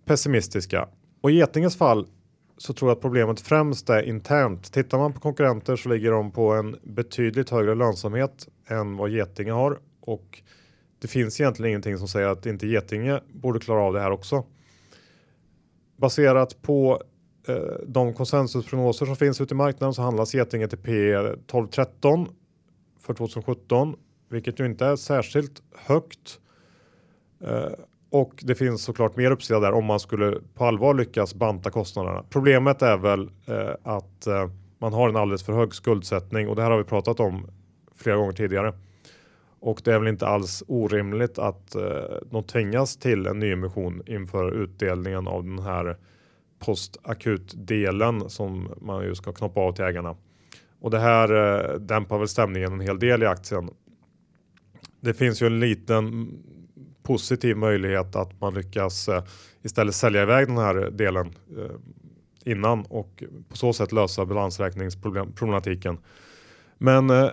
pessimistiska. 0.04 0.88
Och 1.20 1.30
i 1.30 1.34
Getinges 1.34 1.76
fall 1.76 2.06
så 2.56 2.72
tror 2.72 2.90
jag 2.90 2.96
att 2.96 3.02
problemet 3.02 3.40
främst 3.40 3.90
är 3.90 4.02
internt. 4.02 4.72
Tittar 4.72 4.98
man 4.98 5.12
på 5.12 5.20
konkurrenter 5.20 5.76
så 5.76 5.88
ligger 5.88 6.10
de 6.10 6.30
på 6.30 6.52
en 6.52 6.76
betydligt 6.82 7.50
högre 7.50 7.74
lönsamhet 7.74 8.48
än 8.66 8.96
vad 8.96 9.10
Getinge 9.10 9.52
har 9.52 9.78
och 10.00 10.42
det 11.00 11.08
finns 11.08 11.40
egentligen 11.40 11.70
ingenting 11.70 11.98
som 11.98 12.08
säger 12.08 12.28
att 12.28 12.46
inte 12.46 12.66
Getinge 12.66 13.20
borde 13.32 13.60
klara 13.60 13.80
av 13.80 13.92
det 13.92 14.00
här 14.00 14.10
också. 14.10 14.44
Baserat 15.96 16.62
på 16.62 17.02
eh, 17.48 17.56
de 17.86 18.14
konsensusprognoser 18.14 19.06
som 19.06 19.16
finns 19.16 19.40
ute 19.40 19.54
i 19.54 19.56
marknaden 19.56 19.94
så 19.94 20.02
handlas 20.02 20.34
Getinge 20.34 20.68
till 20.68 20.78
P 20.78 21.14
12 21.46 21.66
13 21.66 22.28
för 23.08 23.14
2017, 23.14 23.96
vilket 24.28 24.60
ju 24.60 24.66
inte 24.66 24.86
är 24.86 24.96
särskilt 24.96 25.62
högt. 25.74 26.40
Eh, 27.40 27.72
och 28.10 28.42
det 28.42 28.54
finns 28.54 28.82
såklart 28.82 29.16
mer 29.16 29.30
uppsida 29.30 29.60
där 29.60 29.72
om 29.72 29.84
man 29.84 30.00
skulle 30.00 30.38
på 30.54 30.64
allvar 30.64 30.94
lyckas 30.94 31.34
banta 31.34 31.70
kostnaderna. 31.70 32.24
Problemet 32.30 32.82
är 32.82 32.96
väl 32.96 33.30
eh, 33.46 33.74
att 33.82 34.26
eh, 34.26 34.50
man 34.78 34.92
har 34.92 35.08
en 35.08 35.16
alldeles 35.16 35.42
för 35.42 35.52
hög 35.52 35.74
skuldsättning 35.74 36.48
och 36.48 36.56
det 36.56 36.62
här 36.62 36.70
har 36.70 36.78
vi 36.78 36.84
pratat 36.84 37.20
om 37.20 37.46
flera 37.96 38.16
gånger 38.16 38.32
tidigare. 38.32 38.72
Och 39.60 39.80
det 39.84 39.92
är 39.92 39.98
väl 39.98 40.08
inte 40.08 40.26
alls 40.26 40.62
orimligt 40.66 41.38
att 41.38 41.74
eh, 41.74 41.82
de 42.30 42.44
tvingas 42.44 42.96
till 42.96 43.26
en 43.26 43.38
nyemission 43.38 44.02
inför 44.06 44.50
utdelningen 44.62 45.28
av 45.28 45.44
den 45.44 45.58
här 45.58 45.96
postakutdelen 46.58 48.30
som 48.30 48.68
man 48.80 49.04
ju 49.04 49.14
ska 49.14 49.32
knoppa 49.32 49.60
av 49.60 49.72
till 49.72 49.84
ägarna. 49.84 50.16
Och 50.80 50.90
det 50.90 50.98
här 50.98 51.34
eh, 51.34 51.74
dämpar 51.74 52.18
väl 52.18 52.28
stämningen 52.28 52.72
en 52.72 52.80
hel 52.80 52.98
del 52.98 53.22
i 53.22 53.26
aktien. 53.26 53.70
Det 55.00 55.14
finns 55.14 55.42
ju 55.42 55.46
en 55.46 55.60
liten 55.60 56.32
positiv 57.02 57.56
möjlighet 57.56 58.16
att 58.16 58.40
man 58.40 58.54
lyckas 58.54 59.08
eh, 59.08 59.24
istället 59.62 59.94
sälja 59.94 60.22
iväg 60.22 60.46
den 60.46 60.58
här 60.58 60.74
delen 60.90 61.26
eh, 61.56 61.74
innan 62.44 62.84
och 62.84 63.22
på 63.48 63.56
så 63.56 63.72
sätt 63.72 63.92
lösa 63.92 64.26
balansräkningsproblematiken. 64.26 65.98
Men 66.78 67.10
eh, 67.10 67.30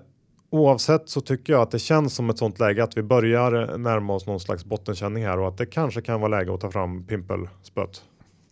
oavsett 0.50 1.10
så 1.10 1.22
tycker 1.22 1.54
jag 1.54 1.62
att 1.62 1.72
det 1.72 1.80
känns 1.80 2.16
som 2.16 2.30
ett 2.30 2.38
sånt 2.38 2.60
läge 2.60 2.84
att 2.84 2.98
vi 2.98 3.04
börjar 3.04 3.72
eh, 3.72 3.78
närma 3.78 4.14
oss 4.14 4.28
någon 4.28 4.40
slags 4.40 4.66
bottenkänning 4.66 5.26
här 5.26 5.40
och 5.40 5.48
att 5.48 5.58
det 5.58 5.66
kanske 5.66 6.02
kan 6.02 6.22
vara 6.22 6.40
läge 6.40 6.54
att 6.54 6.62
ta 6.62 6.72
fram 6.72 7.04
pimpelspöt. 7.04 8.04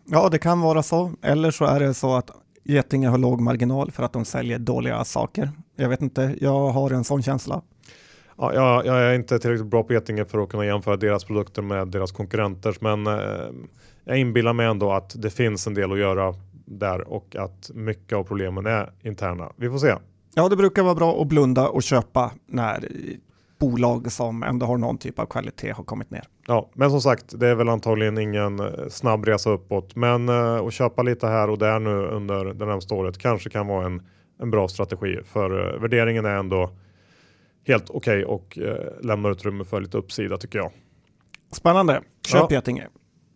Ja, 0.05 0.29
det 0.29 0.39
kan 0.39 0.61
vara 0.61 0.83
så. 0.83 1.11
Eller 1.21 1.51
så 1.51 1.65
är 1.65 1.79
det 1.79 1.93
så 1.93 2.15
att 2.15 2.31
Getinge 2.63 3.07
har 3.07 3.17
låg 3.17 3.41
marginal 3.41 3.91
för 3.91 4.03
att 4.03 4.13
de 4.13 4.25
säljer 4.25 4.59
dåliga 4.59 5.03
saker. 5.03 5.51
Jag 5.75 5.89
vet 5.89 6.01
inte, 6.01 6.35
jag 6.41 6.69
har 6.69 6.91
en 6.91 7.03
sån 7.03 7.23
känsla. 7.23 7.61
Ja, 8.37 8.53
jag, 8.53 8.85
jag, 8.85 9.03
är 9.03 9.13
inte 9.13 9.39
tillräckligt 9.39 9.67
bra 9.67 9.83
på 9.83 9.93
Getinge 9.93 10.25
för 10.25 10.43
att 10.43 10.49
kunna 10.49 10.65
jämföra 10.65 10.97
deras 10.97 11.23
produkter 11.23 11.61
med 11.61 11.87
deras 11.87 12.11
konkurrenters, 12.11 12.81
men 12.81 13.07
eh, 13.07 13.13
jag 14.03 14.17
inbillar 14.17 14.53
mig 14.53 14.65
ändå 14.65 14.91
att 14.91 15.21
det 15.21 15.29
finns 15.29 15.67
en 15.67 15.73
del 15.73 15.91
att 15.91 15.99
göra 15.99 16.33
där 16.65 17.07
och 17.13 17.35
att 17.35 17.71
mycket 17.73 18.17
av 18.17 18.23
problemen 18.23 18.65
är 18.65 18.91
interna. 19.01 19.51
Vi 19.55 19.69
får 19.69 19.77
se. 19.77 19.95
Ja, 20.35 20.49
det 20.49 20.55
brukar 20.55 20.83
vara 20.83 20.95
bra 20.95 21.21
att 21.21 21.27
blunda 21.27 21.67
och 21.67 21.83
köpa 21.83 22.31
när 22.47 22.87
bolag 23.63 24.11
som 24.11 24.43
ändå 24.43 24.65
har 24.65 24.77
någon 24.77 24.97
typ 24.97 25.19
av 25.19 25.25
kvalitet 25.25 25.71
har 25.71 25.83
kommit 25.83 26.11
ner. 26.11 26.23
Ja, 26.47 26.69
men 26.73 26.89
som 26.89 27.01
sagt, 27.01 27.39
det 27.39 27.47
är 27.47 27.55
väl 27.55 27.69
antagligen 27.69 28.17
ingen 28.17 28.59
eh, 28.59 28.87
snabb 28.89 29.25
resa 29.25 29.49
uppåt, 29.49 29.95
men 29.95 30.29
uh, 30.29 30.65
att 30.65 30.73
köpa 30.73 31.03
lite 31.03 31.27
här 31.27 31.49
och 31.49 31.57
där 31.57 31.79
nu 31.79 32.07
under 32.07 32.45
det 32.45 32.65
närmaste 32.65 32.93
året 32.93 33.17
kanske 33.17 33.49
kan 33.49 33.67
vara 33.67 33.85
en, 33.85 34.01
en 34.39 34.51
bra 34.51 34.67
strategi 34.67 35.19
för 35.25 35.75
uh, 35.75 35.81
värderingen 35.81 36.25
är 36.25 36.35
ändå 36.35 36.69
helt 37.67 37.89
okej 37.89 38.25
okay 38.25 38.35
och 38.35 38.57
uh, 38.61 39.05
lämnar 39.05 39.31
utrymme 39.31 39.63
för 39.63 39.81
lite 39.81 39.97
uppsida 39.97 40.37
tycker 40.37 40.59
jag. 40.59 40.71
Spännande. 41.51 42.01
Köp 42.27 42.41
ja. 42.49 42.55
Getinge. 42.55 42.87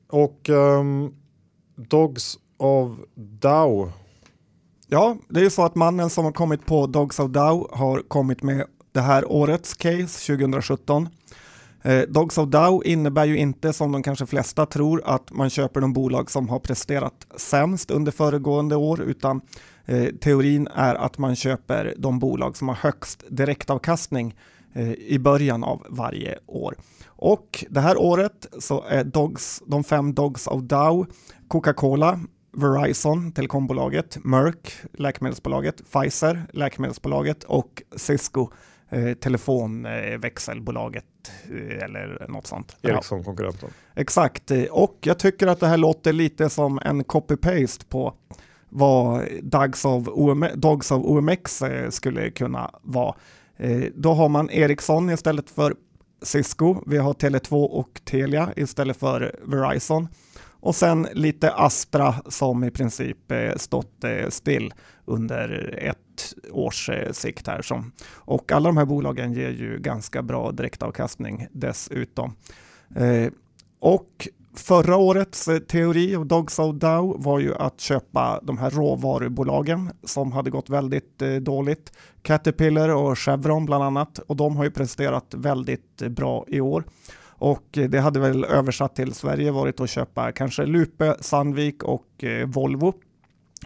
Och 0.09 0.49
um, 0.49 1.15
Dogs 1.75 2.37
of 2.57 2.97
Dow. 3.15 3.91
Ja, 4.87 5.17
det 5.29 5.39
är 5.39 5.43
ju 5.43 5.49
så 5.49 5.65
att 5.65 5.75
mannen 5.75 6.09
som 6.09 6.25
har 6.25 6.31
kommit 6.31 6.65
på 6.65 6.87
Dogs 6.87 7.19
of 7.19 7.31
Dow 7.31 7.69
har 7.71 8.01
kommit 8.07 8.43
med 8.43 8.65
det 8.97 9.01
här 9.01 9.31
årets 9.31 9.73
case 9.73 10.37
2017. 10.37 11.09
Eh, 11.81 12.01
Dogs 12.01 12.37
of 12.37 12.49
Dow 12.49 12.81
innebär 12.85 13.25
ju 13.25 13.37
inte 13.37 13.73
som 13.73 13.91
de 13.91 14.03
kanske 14.03 14.25
flesta 14.25 14.65
tror 14.65 15.01
att 15.05 15.31
man 15.31 15.49
köper 15.49 15.81
de 15.81 15.93
bolag 15.93 16.31
som 16.31 16.49
har 16.49 16.59
presterat 16.59 17.27
sämst 17.35 17.91
under 17.91 18.11
föregående 18.11 18.75
år 18.75 19.01
utan 19.01 19.41
eh, 19.85 20.05
teorin 20.05 20.67
är 20.75 20.95
att 20.95 21.17
man 21.17 21.35
köper 21.35 21.93
de 21.97 22.19
bolag 22.19 22.57
som 22.57 22.67
har 22.67 22.75
högst 22.75 23.23
direktavkastning 23.29 24.35
eh, 24.73 24.91
i 24.91 25.19
början 25.19 25.63
av 25.63 25.85
varje 25.89 26.39
år. 26.45 26.75
Och 27.07 27.65
det 27.69 27.81
här 27.81 27.97
året 27.97 28.47
så 28.59 28.83
är 28.89 29.03
Dogs, 29.03 29.63
de 29.67 29.83
fem 29.83 30.13
Dogs 30.13 30.47
of 30.47 30.61
Dow 30.61 31.05
Coca-Cola, 31.47 32.19
Verizon, 32.57 33.31
telekombolaget, 33.31 34.17
Merck, 34.23 34.73
läkemedelsbolaget, 34.93 35.81
Pfizer, 35.91 36.45
läkemedelsbolaget 36.53 37.43
och 37.43 37.83
Cisco, 37.95 38.49
eh, 38.89 39.13
telefonväxelbolaget 39.13 41.05
eh, 41.51 41.83
eller 41.83 42.25
något 42.29 42.47
sånt. 42.47 42.77
Ericsson-konkurrenten. 42.81 43.69
Ja. 43.93 44.01
Exakt, 44.01 44.51
och 44.71 44.97
jag 45.01 45.19
tycker 45.19 45.47
att 45.47 45.59
det 45.59 45.67
här 45.67 45.77
låter 45.77 46.13
lite 46.13 46.49
som 46.49 46.79
en 46.83 47.03
copy-paste 47.03 47.85
på 47.89 48.13
vad 48.69 49.27
Dogs 49.41 49.85
of, 49.85 50.07
OM, 50.07 50.45
Dogs 50.55 50.91
of 50.91 51.05
OMX 51.05 51.61
eh, 51.61 51.89
skulle 51.89 52.29
kunna 52.29 52.71
vara. 52.81 53.15
Eh, 53.57 53.83
då 53.95 54.13
har 54.13 54.29
man 54.29 54.49
Ericsson 54.49 55.09
istället 55.09 55.49
för 55.49 55.75
Cisco. 56.21 56.83
Vi 56.85 56.97
har 56.97 57.13
Tele2 57.13 57.65
och 57.65 58.01
Telia 58.05 58.53
istället 58.55 58.97
för 58.97 59.35
Verizon. 59.43 60.07
Och 60.59 60.75
sen 60.75 61.07
lite 61.13 61.51
Astra 61.53 62.15
som 62.27 62.63
i 62.63 62.71
princip 62.71 63.31
eh, 63.31 63.55
stått 63.55 64.03
eh, 64.03 64.29
still 64.29 64.73
under 65.05 65.75
ett 65.81 65.97
års 66.51 66.89
eh, 66.89 67.11
sikt 67.11 67.47
här. 67.47 67.61
Som, 67.61 67.91
och 68.15 68.51
alla 68.51 68.69
de 68.69 68.77
här 68.77 68.85
bolagen 68.85 69.33
ger 69.33 69.49
ju 69.49 69.77
ganska 69.79 70.21
bra 70.21 70.51
direktavkastning 70.51 71.47
dessutom. 71.51 72.35
Eh, 72.95 73.31
och 73.79 74.27
Förra 74.53 74.97
årets 74.97 75.47
eh, 75.47 75.59
teori 75.59 76.15
av 76.15 76.25
Dogs 76.25 76.59
of 76.59 76.75
Dow 76.75 77.23
var 77.23 77.39
ju 77.39 77.55
att 77.55 77.81
köpa 77.81 78.39
de 78.43 78.57
här 78.57 78.69
råvarubolagen 78.69 79.91
som 80.03 80.31
hade 80.31 80.49
gått 80.49 80.69
väldigt 80.69 81.19
dåligt. 81.41 81.91
Caterpillar 82.21 82.89
och 82.89 83.19
Chevron 83.19 83.65
bland 83.65 83.83
annat 83.83 84.19
och 84.19 84.35
de 84.35 84.57
har 84.57 84.63
ju 84.63 84.71
presterat 84.71 85.33
väldigt 85.33 85.97
bra 85.97 86.45
i 86.47 86.61
år. 86.61 86.83
Och 87.39 87.65
det 87.71 87.99
hade 87.99 88.19
väl 88.19 88.43
översatt 88.45 88.95
till 88.95 89.13
Sverige 89.13 89.51
varit 89.51 89.79
att 89.79 89.89
köpa 89.89 90.31
kanske 90.31 90.65
Lupe, 90.65 91.15
Sandvik 91.19 91.83
och 91.83 92.23
eh, 92.23 92.47
Volvo. 92.47 92.93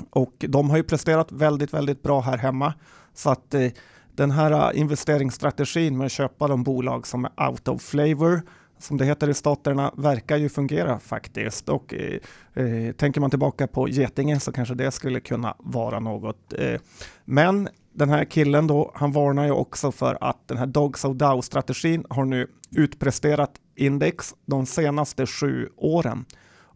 Och 0.10 0.34
de 0.40 0.70
har 0.70 0.78
ju 0.78 0.84
presterat 0.84 1.32
väldigt, 1.32 1.74
väldigt 1.74 2.04
bra 2.04 2.22
här 2.22 2.38
hemma. 2.38 2.74
Så 3.14 3.30
att 3.30 3.54
eh, 3.54 3.72
den 4.16 4.32
här 4.32 4.52
eh, 4.52 4.80
investeringsstrategin 4.80 5.98
med 5.98 6.06
att 6.06 6.12
köpa 6.12 6.48
de 6.48 6.64
bolag 6.64 7.08
som 7.08 7.26
är 7.26 7.50
out 7.50 7.68
of 7.68 7.82
flavor 7.82 8.42
som 8.84 8.98
det 8.98 9.06
heter 9.06 9.30
i 9.30 9.34
staterna, 9.34 9.92
verkar 9.98 10.38
ju 10.38 10.50
fungera 10.50 11.00
faktiskt. 11.00 11.70
Och 11.70 11.94
eh, 11.94 12.66
eh, 12.66 12.92
tänker 12.92 13.22
man 13.22 13.30
tillbaka 13.30 13.68
på 13.68 13.90
Getinge 13.90 14.40
så 14.40 14.52
kanske 14.52 14.76
det 14.76 14.92
skulle 14.92 15.20
kunna 15.20 15.56
vara 15.60 16.00
något. 16.00 16.54
Eh, 16.54 16.82
men 17.26 17.70
den 17.94 18.10
här 18.10 18.26
killen 18.26 18.68
då, 18.68 18.92
han 18.96 19.12
varnar 19.12 19.46
ju 19.46 19.52
också 19.52 19.92
för 19.92 20.18
att 20.22 20.48
den 20.48 20.58
här 20.58 20.66
Dogs 20.66 21.06
of 21.06 21.16
Dow-strategin 21.16 22.06
har 22.10 22.26
nu 22.26 22.48
utpresterat 22.76 23.52
index 23.76 24.36
de 24.46 24.66
senaste 24.66 25.26
sju 25.26 25.70
åren. 25.78 26.26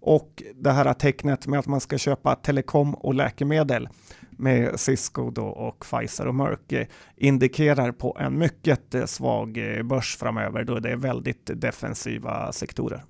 Och 0.07 0.43
det 0.55 0.71
här 0.71 0.93
tecknet 0.93 1.47
med 1.47 1.59
att 1.59 1.67
man 1.67 1.79
ska 1.79 1.97
köpa 1.97 2.35
telekom 2.35 2.95
och 2.95 3.13
läkemedel 3.13 3.89
med 4.29 4.79
Cisco 4.79 5.31
då 5.31 5.45
och 5.45 5.79
Pfizer 5.79 6.27
och 6.27 6.35
Merck 6.35 6.71
eh, 6.71 6.87
indikerar 7.15 7.91
på 7.91 8.17
en 8.19 8.37
mycket 8.37 8.95
eh, 8.95 9.05
svag 9.05 9.57
eh, 9.57 9.83
börs 9.83 10.17
framöver 10.17 10.63
då 10.63 10.79
det 10.79 10.91
är 10.91 10.95
väldigt 10.95 11.49
defensiva 11.53 12.51
sektorer. 12.51 13.03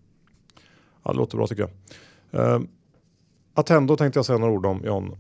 Ja, 1.03 1.12
det 1.12 1.17
låter 1.17 1.38
bra 1.38 1.47
tycker 1.47 1.69
jag. 2.31 2.41
Uh, 2.41 2.62
Attendo 3.53 3.95
tänkte 3.95 4.17
jag 4.17 4.25
säga 4.25 4.38
några 4.38 4.53
ord 4.53 4.65
om 4.65 4.81
John. 4.86 5.17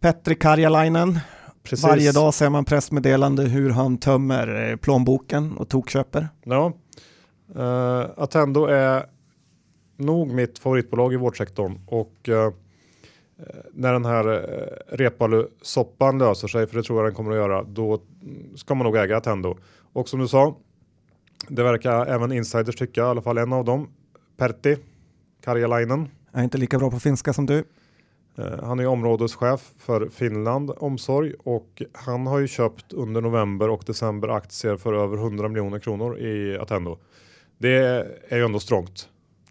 Petri 0.00 0.34
Karjalainen. 0.34 1.18
Precis. 1.62 1.84
Varje 1.84 2.12
dag 2.12 2.34
ser 2.34 2.50
man 2.50 2.64
pressmeddelande 2.64 3.42
hur 3.42 3.70
han 3.70 3.98
tömmer 3.98 4.76
plånboken 4.76 5.56
och 5.56 5.68
tokköper. 5.68 6.28
Ja, 6.44 6.72
uh, 7.56 8.06
Attendo 8.16 8.66
är 8.66 9.06
nog 9.98 10.32
mitt 10.32 10.58
favoritbolag 10.58 11.12
i 11.12 11.16
vårdsektorn 11.16 11.78
och 11.86 12.28
uh, 12.28 12.50
när 13.72 13.92
den 13.92 14.04
här 14.04 14.28
uh, 14.28 14.96
Reepalu-soppan 14.96 16.18
löser 16.18 16.48
sig, 16.48 16.66
för 16.66 16.76
det 16.76 16.82
tror 16.82 16.98
jag 16.98 17.06
den 17.06 17.14
kommer 17.14 17.30
att 17.30 17.36
göra, 17.36 17.62
då 17.62 18.00
ska 18.56 18.74
man 18.74 18.84
nog 18.84 18.96
äga 18.96 19.16
Attendo. 19.16 19.56
Och 19.92 20.08
som 20.08 20.20
du 20.20 20.28
sa, 20.28 20.56
det 21.48 21.62
verkar 21.62 22.06
även 22.06 22.32
insiders 22.32 22.76
tycka, 22.76 23.00
i 23.00 23.04
alla 23.04 23.22
fall 23.22 23.38
en 23.38 23.52
av 23.52 23.64
dem, 23.64 23.88
Pertti 24.36 24.76
Karjalainen. 25.44 26.08
Jag 26.32 26.40
är 26.40 26.44
inte 26.44 26.58
lika 26.58 26.78
bra 26.78 26.90
på 26.90 27.00
finska 27.00 27.32
som 27.32 27.46
du. 27.46 27.64
Eh, 28.38 28.64
han 28.64 28.80
är 28.80 28.86
områdeschef 28.86 29.72
för 29.78 30.08
Finland 30.08 30.70
Omsorg 30.76 31.34
och 31.38 31.82
han 31.92 32.26
har 32.26 32.38
ju 32.38 32.48
köpt 32.48 32.92
under 32.92 33.20
november 33.20 33.68
och 33.68 33.82
december 33.86 34.28
aktier 34.28 34.76
för 34.76 34.92
över 34.92 35.16
100 35.16 35.48
miljoner 35.48 35.78
kronor 35.78 36.18
i 36.18 36.58
Attendo. 36.58 36.98
Det 37.58 37.76
är 38.28 38.36
ju 38.36 38.44
ändå 38.44 38.60
strångt. 38.60 39.08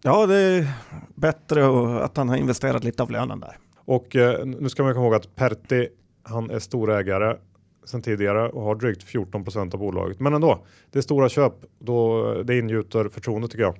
Ja, 0.07 0.25
det 0.25 0.35
är 0.35 0.67
bättre 1.15 1.67
att 2.03 2.17
han 2.17 2.29
har 2.29 2.35
investerat 2.35 2.83
lite 2.83 3.03
av 3.03 3.11
lönen 3.11 3.39
där. 3.39 3.57
Och 3.85 4.15
eh, 4.15 4.45
nu 4.45 4.69
ska 4.69 4.83
man 4.83 4.93
komma 4.93 5.05
ihåg 5.05 5.15
att 5.15 5.35
Pertti, 5.35 5.87
han 6.23 6.49
är 6.49 6.59
storägare 6.59 7.37
sedan 7.85 8.01
tidigare 8.01 8.49
och 8.49 8.61
har 8.61 8.75
drygt 8.75 9.05
14% 9.05 9.73
av 9.73 9.79
bolaget. 9.79 10.19
Men 10.19 10.33
ändå, 10.33 10.65
det 10.91 10.99
är 10.99 11.01
stora 11.01 11.29
köp. 11.29 11.53
Då 11.79 12.33
det 12.43 12.59
ingjuter 12.59 13.09
förtroende 13.09 13.47
tycker 13.47 13.63
jag. 13.63 13.77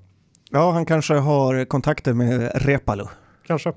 Ja, 0.50 0.72
han 0.72 0.86
kanske 0.86 1.14
har 1.14 1.66
kontakter 1.66 2.14
med 2.14 2.52
Repalu. 2.56 3.06
Kanske. 3.46 3.70
Uh, 3.70 3.76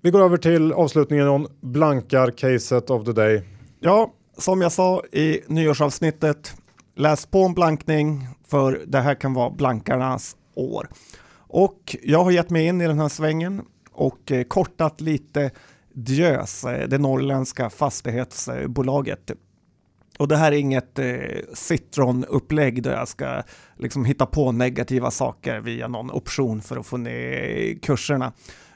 vi 0.00 0.10
går 0.10 0.22
över 0.22 0.36
till 0.36 0.72
avslutningen 0.72 1.28
om 1.28 1.46
blankar 1.60 2.30
caset 2.30 2.90
of 2.90 3.04
the 3.04 3.12
day. 3.12 3.42
Ja, 3.80 4.12
som 4.38 4.60
jag 4.60 4.72
sa 4.72 5.02
i 5.12 5.40
nyårsavsnittet, 5.46 6.54
läs 6.96 7.26
på 7.26 7.42
om 7.42 7.54
blankning 7.54 8.26
för 8.52 8.82
det 8.86 9.00
här 9.00 9.14
kan 9.14 9.34
vara 9.34 9.50
blankarnas 9.50 10.36
år. 10.54 10.88
Och 11.36 11.96
jag 12.02 12.24
har 12.24 12.30
gett 12.30 12.50
mig 12.50 12.66
in 12.66 12.80
i 12.80 12.86
den 12.86 12.98
här 12.98 13.08
svängen 13.08 13.62
och 13.92 14.32
eh, 14.32 14.42
kortat 14.42 15.00
lite 15.00 15.50
Diös, 15.92 16.64
eh, 16.64 16.88
det 16.88 16.98
norrländska 16.98 17.70
fastighetsbolaget. 17.70 19.30
Och 20.18 20.28
det 20.28 20.36
här 20.36 20.52
är 20.52 20.56
inget 20.56 20.98
eh, 20.98 21.06
Citron-upplägg 21.54 22.82
där 22.82 22.92
jag 22.92 23.08
ska 23.08 23.42
liksom 23.76 24.04
hitta 24.04 24.26
på 24.26 24.52
negativa 24.52 25.10
saker 25.10 25.60
via 25.60 25.88
någon 25.88 26.10
option 26.10 26.62
för 26.62 26.76
att 26.76 26.86
få 26.86 26.96
ner 26.96 27.78
kurserna. 27.82 28.32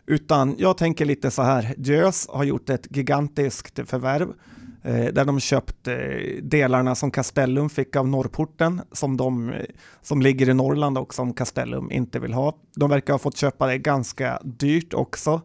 Utan 0.06 0.54
jag 0.58 0.76
tänker 0.76 1.04
lite 1.04 1.30
så 1.30 1.42
här, 1.42 1.74
Diös 1.76 2.28
har 2.28 2.44
gjort 2.44 2.70
ett 2.70 2.96
gigantiskt 2.96 3.80
förvärv 3.88 4.28
eh, 4.28 4.34
Eh, 4.86 5.12
där 5.12 5.24
de 5.24 5.40
köpt 5.40 5.88
eh, 5.88 5.96
delarna 6.42 6.94
som 6.94 7.10
Castellum 7.10 7.70
fick 7.70 7.96
av 7.96 8.08
Norrporten 8.08 8.82
som, 8.92 9.16
de, 9.16 9.50
eh, 9.50 9.64
som 10.02 10.22
ligger 10.22 10.48
i 10.48 10.54
Norrland 10.54 10.98
och 10.98 11.14
som 11.14 11.32
Castellum 11.32 11.90
inte 11.90 12.18
vill 12.18 12.32
ha. 12.32 12.56
De 12.76 12.90
verkar 12.90 13.14
ha 13.14 13.18
fått 13.18 13.36
köpa 13.36 13.66
det 13.66 13.78
ganska 13.78 14.40
dyrt 14.44 14.94
också. 14.94 15.40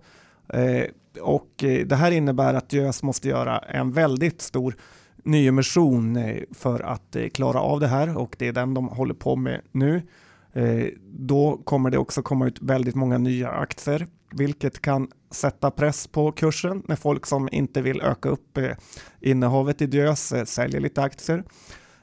Och 1.21 1.49
det 1.57 1.95
här 1.95 2.11
innebär 2.11 2.53
att 2.53 2.73
Gös 2.73 3.03
måste 3.03 3.29
göra 3.29 3.59
en 3.59 3.91
väldigt 3.91 4.41
stor 4.41 4.75
nyemission 5.23 6.19
för 6.51 6.79
att 6.79 7.15
klara 7.33 7.59
av 7.59 7.79
det 7.79 7.87
här 7.87 8.17
och 8.17 8.35
det 8.39 8.47
är 8.47 8.51
den 8.51 8.73
de 8.73 8.87
håller 8.87 9.13
på 9.13 9.35
med 9.35 9.61
nu. 9.71 10.01
Då 11.03 11.61
kommer 11.63 11.89
det 11.89 11.97
också 11.97 12.21
komma 12.21 12.47
ut 12.47 12.61
väldigt 12.61 12.95
många 12.95 13.17
nya 13.17 13.49
aktier 13.49 14.07
vilket 14.31 14.81
kan 14.81 15.07
sätta 15.31 15.71
press 15.71 16.07
på 16.07 16.31
kursen 16.31 16.83
när 16.87 16.95
folk 16.95 17.25
som 17.25 17.49
inte 17.51 17.81
vill 17.81 18.01
öka 18.01 18.29
upp 18.29 18.57
eh, 18.57 18.71
innehavet 19.21 19.81
i 19.81 19.85
Diös 19.85 20.31
eh, 20.31 20.45
säljer 20.45 20.81
lite 20.81 21.01
aktier. 21.01 21.43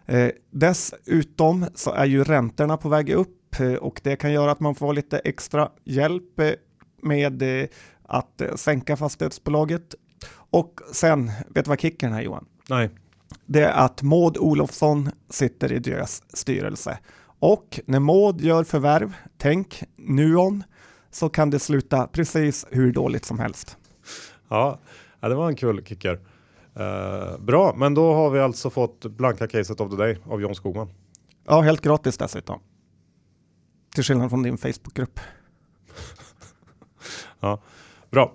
Eh, 0.06 0.30
dessutom 0.50 1.66
så 1.74 1.92
är 1.92 2.04
ju 2.04 2.24
räntorna 2.24 2.76
på 2.76 2.88
väg 2.88 3.10
upp 3.10 3.60
eh, 3.60 3.74
och 3.74 4.00
det 4.04 4.16
kan 4.16 4.32
göra 4.32 4.50
att 4.50 4.60
man 4.60 4.74
får 4.74 4.92
lite 4.92 5.18
extra 5.18 5.68
hjälp 5.84 6.40
eh, 6.40 6.50
med 7.02 7.42
eh, 7.42 7.68
att 8.02 8.42
sänka 8.56 8.96
fastighetsbolaget. 8.96 9.94
Och 10.50 10.80
sen, 10.92 11.26
vet 11.26 11.64
du 11.64 11.68
vad 11.68 11.80
kicken 11.80 12.12
är 12.12 12.22
Johan? 12.22 12.44
Nej. 12.68 12.90
Det 13.46 13.62
är 13.62 13.72
att 13.72 14.02
Maud 14.02 14.36
Olofsson 14.38 15.10
sitter 15.30 15.72
i 15.72 15.78
Diös 15.78 16.22
styrelse. 16.28 16.98
Och 17.40 17.80
när 17.86 18.00
Maud 18.00 18.40
gör 18.40 18.64
förvärv, 18.64 19.12
tänk 19.36 19.82
Nuon, 19.96 20.64
så 21.18 21.28
kan 21.28 21.50
det 21.50 21.58
sluta 21.58 22.06
precis 22.06 22.66
hur 22.70 22.92
dåligt 22.92 23.24
som 23.24 23.38
helst. 23.38 23.76
Ja, 24.48 24.78
det 25.20 25.34
var 25.34 25.48
en 25.48 25.56
kul 25.56 25.84
kicker. 25.84 26.20
Uh, 26.80 27.38
bra, 27.38 27.74
men 27.76 27.94
då 27.94 28.14
har 28.14 28.30
vi 28.30 28.40
alltså 28.40 28.70
fått 28.70 29.06
blanka 29.06 29.46
caset 29.46 29.80
of 29.80 29.90
the 29.90 29.96
day 29.96 30.18
av 30.24 30.40
John 30.40 30.54
Skogman. 30.54 30.88
Ja, 31.46 31.60
helt 31.60 31.80
gratis 31.80 32.18
dessutom. 32.18 32.60
Till 33.94 34.04
skillnad 34.04 34.30
från 34.30 34.42
din 34.42 34.58
Facebookgrupp. 34.58 35.20
ja, 37.40 37.60
bra. 38.10 38.32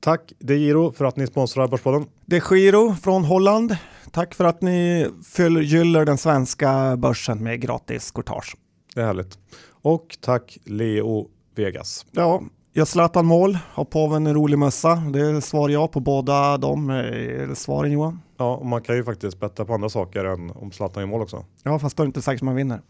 Tack 0.00 0.32
DeGiro 0.38 0.92
för 0.92 1.04
att 1.04 1.16
ni 1.16 1.26
sponsrar 1.26 1.68
Börspodden. 1.68 2.06
DeGiro 2.26 2.94
från 2.94 3.24
Holland. 3.24 3.76
Tack 4.12 4.34
för 4.34 4.44
att 4.44 4.62
ni 4.62 5.08
förgyller 5.24 6.04
den 6.04 6.18
svenska 6.18 6.96
börsen 6.96 7.42
med 7.42 7.60
gratis 7.60 8.10
courtage. 8.10 8.56
Det 8.94 9.00
är 9.00 9.06
härligt. 9.06 9.38
Och 9.82 10.18
tack 10.20 10.58
Leo 10.64 11.28
Vegas. 11.54 12.06
Ja, 12.10 12.42
jag 12.72 12.88
Zlatan 12.88 13.26
mål, 13.26 13.58
har 13.72 13.84
påven 13.84 14.26
en 14.26 14.34
rolig 14.34 14.58
mössa. 14.58 14.94
Det 14.94 15.40
svarar 15.40 15.72
jag 15.72 15.92
på 15.92 16.00
båda 16.00 16.58
de 16.58 16.90
eh, 16.90 17.54
svaren 17.54 17.92
Johan. 17.92 18.20
Ja, 18.36 18.56
och 18.56 18.66
man 18.66 18.82
kan 18.82 18.96
ju 18.96 19.04
faktiskt 19.04 19.40
betta 19.40 19.64
på 19.64 19.74
andra 19.74 19.88
saker 19.88 20.24
än 20.24 20.50
om 20.50 20.72
Zlatan 20.72 21.02
i 21.02 21.06
mål 21.06 21.22
också. 21.22 21.44
Ja, 21.62 21.78
fast 21.78 21.96
då 21.96 22.02
är 22.02 22.04
det 22.04 22.08
inte 22.08 22.22
säkert 22.22 22.42
man 22.42 22.54
vinner. 22.54 22.80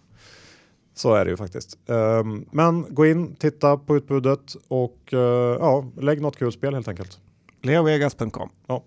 Så 0.95 1.15
är 1.15 1.25
det 1.25 1.31
ju 1.31 1.37
faktiskt. 1.37 1.79
Um, 1.87 2.49
men 2.51 2.95
gå 2.95 3.07
in, 3.07 3.35
titta 3.35 3.77
på 3.77 3.97
utbudet 3.97 4.55
och 4.69 4.99
uh, 5.13 5.21
ja, 5.61 5.85
lägg 5.97 6.21
något 6.21 6.39
kul 6.39 6.53
spel 6.53 6.75
helt 6.75 6.89
enkelt. 6.89 7.19
Leovegas.com. 7.63 8.51
Ja. 8.67 8.85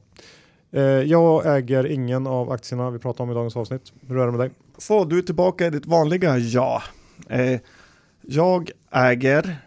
Uh, 0.75 0.81
jag 0.81 1.57
äger 1.57 1.86
ingen 1.86 2.27
av 2.27 2.51
aktierna 2.51 2.89
vi 2.89 2.99
pratar 2.99 3.23
om 3.23 3.31
i 3.31 3.33
dagens 3.33 3.55
avsnitt. 3.55 3.93
Hur 4.07 4.17
är 4.17 4.25
det 4.25 4.31
med 4.31 4.39
dig? 4.39 4.51
Så 4.77 5.05
du 5.05 5.17
är 5.17 5.21
tillbaka 5.21 5.67
i 5.67 5.69
ditt 5.69 5.86
vanliga 5.86 6.38
ja. 6.38 6.83
Uh, 7.31 7.59
jag 8.21 8.71
äger, 8.91 9.57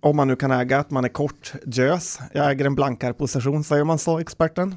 om 0.00 0.16
man 0.16 0.28
nu 0.28 0.36
kan 0.36 0.50
äga 0.50 0.78
att 0.78 0.90
man 0.90 1.04
är 1.04 1.08
kort 1.08 1.52
JÖS. 1.66 2.18
Jag 2.32 2.50
äger 2.50 2.64
en 2.64 2.74
blankare 2.74 3.12
position, 3.12 3.64
säger 3.64 3.84
man 3.84 3.98
så, 3.98 4.18
experten? 4.18 4.74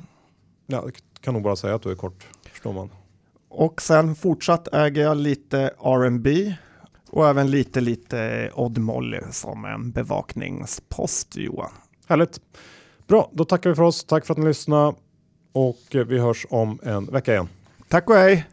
Ja, 0.67 0.89
kan 1.21 1.33
nog 1.33 1.43
bara 1.43 1.55
säga 1.55 1.75
att 1.75 1.81
du 1.81 1.91
är 1.91 1.95
kort, 1.95 2.27
förstår 2.51 2.73
man. 2.73 2.89
Och 3.49 3.81
sen 3.81 4.15
fortsatt 4.15 4.67
äger 4.73 5.01
jag 5.01 5.17
lite 5.17 5.59
R&B 5.79 6.55
och 7.09 7.27
även 7.27 7.51
lite, 7.51 7.81
lite 7.81 8.51
Odd 8.53 8.77
Molly 8.77 9.19
som 9.31 9.65
en 9.65 9.91
bevakningspost, 9.91 11.35
Johan. 11.35 11.71
Härligt. 12.07 12.39
Bra, 13.13 13.29
då 13.33 13.45
tackar 13.45 13.69
vi 13.69 13.75
för 13.75 13.83
oss. 13.83 14.03
Tack 14.03 14.25
för 14.25 14.33
att 14.33 14.37
ni 14.37 14.45
lyssnade 14.45 14.95
och 15.53 15.95
eh, 15.95 16.05
vi 16.05 16.19
hörs 16.19 16.45
om 16.49 16.79
en 16.83 17.05
vecka 17.05 17.31
igen. 17.31 17.49
Tack 17.89 18.09
och 18.09 18.15
hej! 18.15 18.45